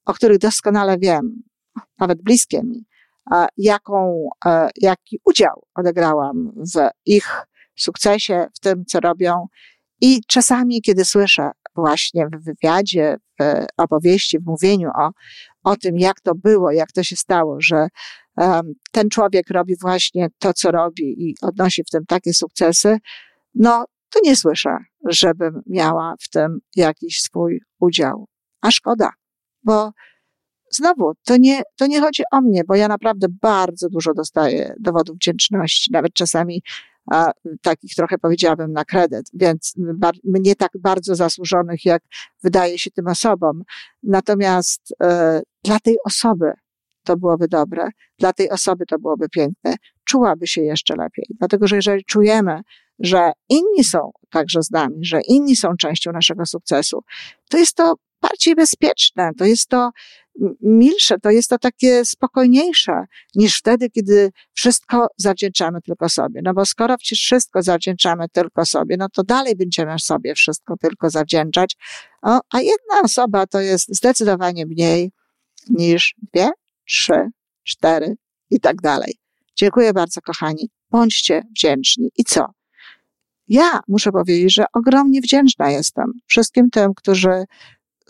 o 0.04 0.14
których 0.14 0.38
doskonale 0.38 0.98
wiem, 0.98 1.42
nawet 1.98 2.22
bliskie 2.22 2.62
mi, 2.62 2.84
jaką, 3.56 4.28
e, 4.46 4.68
jaki 4.76 5.20
udział 5.24 5.66
odegrałam 5.74 6.52
w 6.74 6.90
ich 7.06 7.46
sukcesie, 7.76 8.46
w 8.54 8.60
tym, 8.60 8.84
co 8.84 9.00
robią. 9.00 9.46
I 10.00 10.20
czasami, 10.26 10.82
kiedy 10.82 11.04
słyszę 11.04 11.50
właśnie 11.76 12.26
w 12.26 12.44
wywiadzie, 12.44 13.16
w 13.40 13.66
opowieści, 13.76 14.38
w 14.38 14.46
mówieniu 14.46 14.90
o, 14.98 15.10
o 15.64 15.76
tym, 15.76 15.98
jak 15.98 16.20
to 16.20 16.34
było, 16.34 16.70
jak 16.70 16.92
to 16.92 17.02
się 17.02 17.16
stało, 17.16 17.56
że 17.60 17.88
um, 18.36 18.72
ten 18.92 19.08
człowiek 19.08 19.50
robi 19.50 19.76
właśnie 19.80 20.28
to, 20.38 20.52
co 20.52 20.70
robi 20.70 21.28
i 21.28 21.34
odnosi 21.42 21.82
w 21.84 21.90
tym 21.90 22.06
takie 22.06 22.34
sukcesy, 22.34 22.98
no 23.54 23.84
to 24.10 24.20
nie 24.22 24.36
słyszę, 24.36 24.78
żebym 25.08 25.62
miała 25.66 26.14
w 26.20 26.28
tym 26.28 26.58
jakiś 26.76 27.20
swój 27.20 27.60
udział. 27.80 28.26
A 28.60 28.70
szkoda, 28.70 29.10
bo 29.62 29.92
znowu, 30.70 31.12
to 31.24 31.36
nie, 31.36 31.62
to 31.76 31.86
nie 31.86 32.00
chodzi 32.00 32.22
o 32.32 32.40
mnie, 32.40 32.62
bo 32.64 32.74
ja 32.74 32.88
naprawdę 32.88 33.26
bardzo 33.42 33.88
dużo 33.88 34.14
dostaję 34.14 34.74
dowodów 34.80 35.16
wdzięczności, 35.16 35.92
nawet 35.92 36.12
czasami 36.14 36.62
a, 37.10 37.30
takich 37.62 37.94
trochę 37.94 38.18
powiedziałabym 38.18 38.72
na 38.72 38.84
kredyt, 38.84 39.26
więc 39.34 39.74
mnie 40.24 40.56
tak 40.56 40.70
bardzo 40.80 41.14
zasłużonych, 41.14 41.84
jak 41.84 42.02
wydaje 42.42 42.78
się 42.78 42.90
tym 42.90 43.06
osobom. 43.06 43.62
Natomiast 44.02 44.94
e, 45.02 45.42
dla 45.64 45.80
tej 45.80 45.96
osoby 46.04 46.52
to 47.04 47.16
byłoby 47.16 47.48
dobre, 47.48 47.88
dla 48.18 48.32
tej 48.32 48.50
osoby 48.50 48.86
to 48.86 48.98
byłoby 48.98 49.28
piękne, 49.28 49.74
czułaby 50.04 50.46
się 50.46 50.62
jeszcze 50.62 50.94
lepiej. 50.96 51.24
Dlatego, 51.38 51.66
że 51.66 51.76
jeżeli 51.76 52.04
czujemy, 52.04 52.60
że 52.98 53.32
inni 53.48 53.84
są 53.84 54.10
także 54.30 54.62
z 54.62 54.70
nami, 54.70 55.04
że 55.04 55.20
inni 55.20 55.56
są 55.56 55.76
częścią 55.76 56.12
naszego 56.12 56.46
sukcesu, 56.46 57.04
to 57.50 57.58
jest 57.58 57.74
to 57.76 57.94
bardziej 58.20 58.54
bezpieczne, 58.54 59.30
to 59.38 59.44
jest 59.44 59.68
to 59.68 59.90
milsze, 60.60 61.18
to 61.18 61.30
jest 61.30 61.50
to 61.50 61.58
takie 61.58 62.04
spokojniejsze 62.04 63.04
niż 63.34 63.58
wtedy, 63.58 63.90
kiedy 63.90 64.30
wszystko 64.54 65.06
zawdzięczamy 65.16 65.80
tylko 65.80 66.08
sobie. 66.08 66.40
No 66.44 66.54
bo 66.54 66.66
skoro 66.66 66.96
przecież 66.98 67.18
wszystko 67.18 67.62
zawdzięczamy 67.62 68.28
tylko 68.28 68.66
sobie, 68.66 68.96
no 68.96 69.08
to 69.08 69.24
dalej 69.24 69.56
będziemy 69.56 69.98
sobie 69.98 70.34
wszystko 70.34 70.76
tylko 70.76 71.10
zawdzięczać, 71.10 71.76
o, 72.22 72.40
a 72.52 72.60
jedna 72.60 73.00
osoba 73.04 73.46
to 73.46 73.60
jest 73.60 73.96
zdecydowanie 73.96 74.66
mniej 74.66 75.12
niż 75.70 76.14
dwie, 76.32 76.50
trzy, 76.86 77.30
cztery 77.64 78.16
i 78.50 78.60
tak 78.60 78.76
dalej. 78.76 79.14
Dziękuję 79.56 79.92
bardzo, 79.92 80.20
kochani. 80.20 80.70
Bądźcie 80.90 81.42
wdzięczni. 81.50 82.10
I 82.16 82.24
co? 82.24 82.46
Ja 83.48 83.80
muszę 83.88 84.12
powiedzieć, 84.12 84.54
że 84.54 84.64
ogromnie 84.72 85.20
wdzięczna 85.20 85.70
jestem 85.70 86.12
wszystkim 86.26 86.70
tym, 86.70 86.94
którzy 86.94 87.44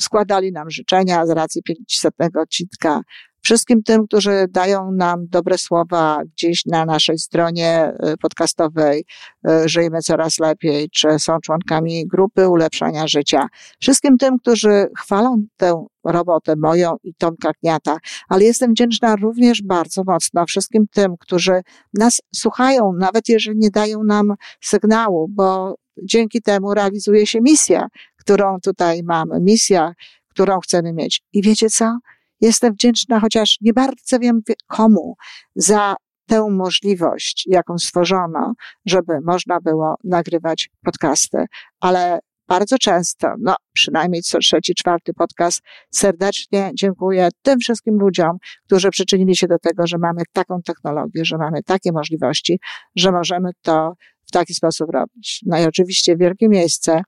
składali 0.00 0.52
nam 0.52 0.70
życzenia 0.70 1.26
z 1.26 1.30
racji 1.30 1.62
500 1.62 2.14
odcinka. 2.36 3.00
Wszystkim 3.42 3.82
tym, 3.82 4.06
którzy 4.06 4.46
dają 4.50 4.92
nam 4.92 5.26
dobre 5.28 5.58
słowa 5.58 6.20
gdzieś 6.36 6.66
na 6.66 6.84
naszej 6.84 7.18
stronie 7.18 7.92
y, 8.12 8.16
podcastowej 8.16 9.04
y, 9.48 9.68
Żyjmy 9.68 10.00
Coraz 10.00 10.38
Lepiej, 10.38 10.90
czy 10.90 11.18
są 11.18 11.38
członkami 11.40 12.06
grupy 12.06 12.48
ulepszania 12.48 13.06
życia. 13.06 13.46
Wszystkim 13.80 14.18
tym, 14.18 14.38
którzy 14.38 14.86
chwalą 14.98 15.42
tę 15.56 15.86
robotę 16.04 16.54
moją 16.56 16.96
i 17.02 17.14
Tomka 17.14 17.52
Kniata, 17.52 17.96
ale 18.28 18.44
jestem 18.44 18.70
wdzięczna 18.70 19.16
również 19.16 19.62
bardzo 19.62 20.02
mocno 20.06 20.46
wszystkim 20.46 20.86
tym, 20.92 21.14
którzy 21.20 21.62
nas 21.94 22.20
słuchają, 22.34 22.92
nawet 22.98 23.28
jeżeli 23.28 23.58
nie 23.58 23.70
dają 23.70 24.04
nam 24.04 24.34
sygnału, 24.60 25.28
bo 25.30 25.74
dzięki 26.02 26.42
temu 26.42 26.74
realizuje 26.74 27.26
się 27.26 27.40
misja, 27.40 27.86
którą 28.28 28.60
tutaj 28.60 29.02
mamy, 29.04 29.40
misja, 29.40 29.92
którą 30.30 30.60
chcemy 30.60 30.92
mieć. 30.92 31.22
I 31.32 31.42
wiecie 31.42 31.70
co? 31.70 31.98
Jestem 32.40 32.72
wdzięczna, 32.72 33.20
chociaż 33.20 33.56
nie 33.60 33.72
bardzo 33.72 34.18
wiem 34.18 34.40
komu, 34.66 35.16
za 35.54 35.96
tę 36.26 36.46
możliwość, 36.50 37.44
jaką 37.46 37.78
stworzono, 37.78 38.54
żeby 38.86 39.12
można 39.26 39.60
było 39.60 39.94
nagrywać 40.04 40.70
podcasty, 40.84 41.44
ale 41.80 42.18
bardzo 42.48 42.78
często, 42.78 43.34
no 43.40 43.54
przynajmniej 43.72 44.22
co 44.22 44.38
trzeci, 44.38 44.74
czwarty 44.74 45.14
podcast, 45.14 45.60
serdecznie 45.90 46.70
dziękuję 46.74 47.28
tym 47.42 47.58
wszystkim 47.58 47.94
ludziom, 47.98 48.36
którzy 48.66 48.90
przyczynili 48.90 49.36
się 49.36 49.46
do 49.46 49.58
tego, 49.58 49.86
że 49.86 49.98
mamy 49.98 50.22
taką 50.32 50.62
technologię, 50.62 51.24
że 51.24 51.38
mamy 51.38 51.62
takie 51.62 51.92
możliwości, 51.92 52.60
że 52.96 53.12
możemy 53.12 53.50
to 53.62 53.92
w 54.26 54.30
taki 54.30 54.54
sposób 54.54 54.90
robić. 54.90 55.40
No 55.46 55.60
i 55.60 55.64
oczywiście 55.64 56.16
wielkie 56.16 56.48
miejsce 56.48 57.02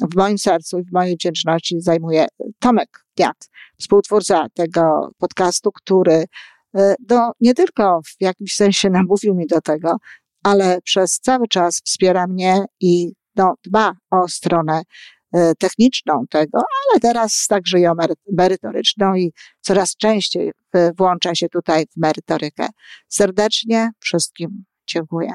w 0.00 0.16
moim 0.16 0.38
sercu 0.38 0.78
i 0.78 0.84
w 0.84 0.92
mojej 0.92 1.14
wdzięczności 1.14 1.80
zajmuje 1.80 2.26
Tomek 2.58 3.04
Giat, 3.18 3.48
współtwórca 3.78 4.46
tego 4.54 5.10
podcastu, 5.18 5.72
który 5.72 6.24
no, 7.08 7.32
nie 7.40 7.54
tylko 7.54 8.00
w 8.04 8.16
jakimś 8.20 8.54
sensie 8.54 8.90
namówił 8.90 9.34
mi 9.34 9.46
do 9.46 9.60
tego, 9.60 9.96
ale 10.42 10.80
przez 10.82 11.20
cały 11.20 11.48
czas 11.48 11.80
wspiera 11.84 12.26
mnie 12.26 12.64
i 12.80 13.12
no, 13.36 13.54
dba 13.64 13.92
o 14.10 14.28
stronę 14.28 14.82
e, 15.32 15.54
techniczną 15.54 16.24
tego, 16.30 16.58
ale 16.58 17.00
teraz 17.00 17.46
także 17.48 17.80
i 17.80 17.86
o 17.86 17.92
merytoryczną 18.32 19.14
i 19.14 19.32
coraz 19.60 19.96
częściej 19.96 20.52
włącza 20.98 21.34
się 21.34 21.48
tutaj 21.48 21.84
w 21.86 21.96
merytorykę. 21.96 22.68
Serdecznie 23.08 23.90
wszystkim 24.00 24.64
dziękuję. 24.86 25.34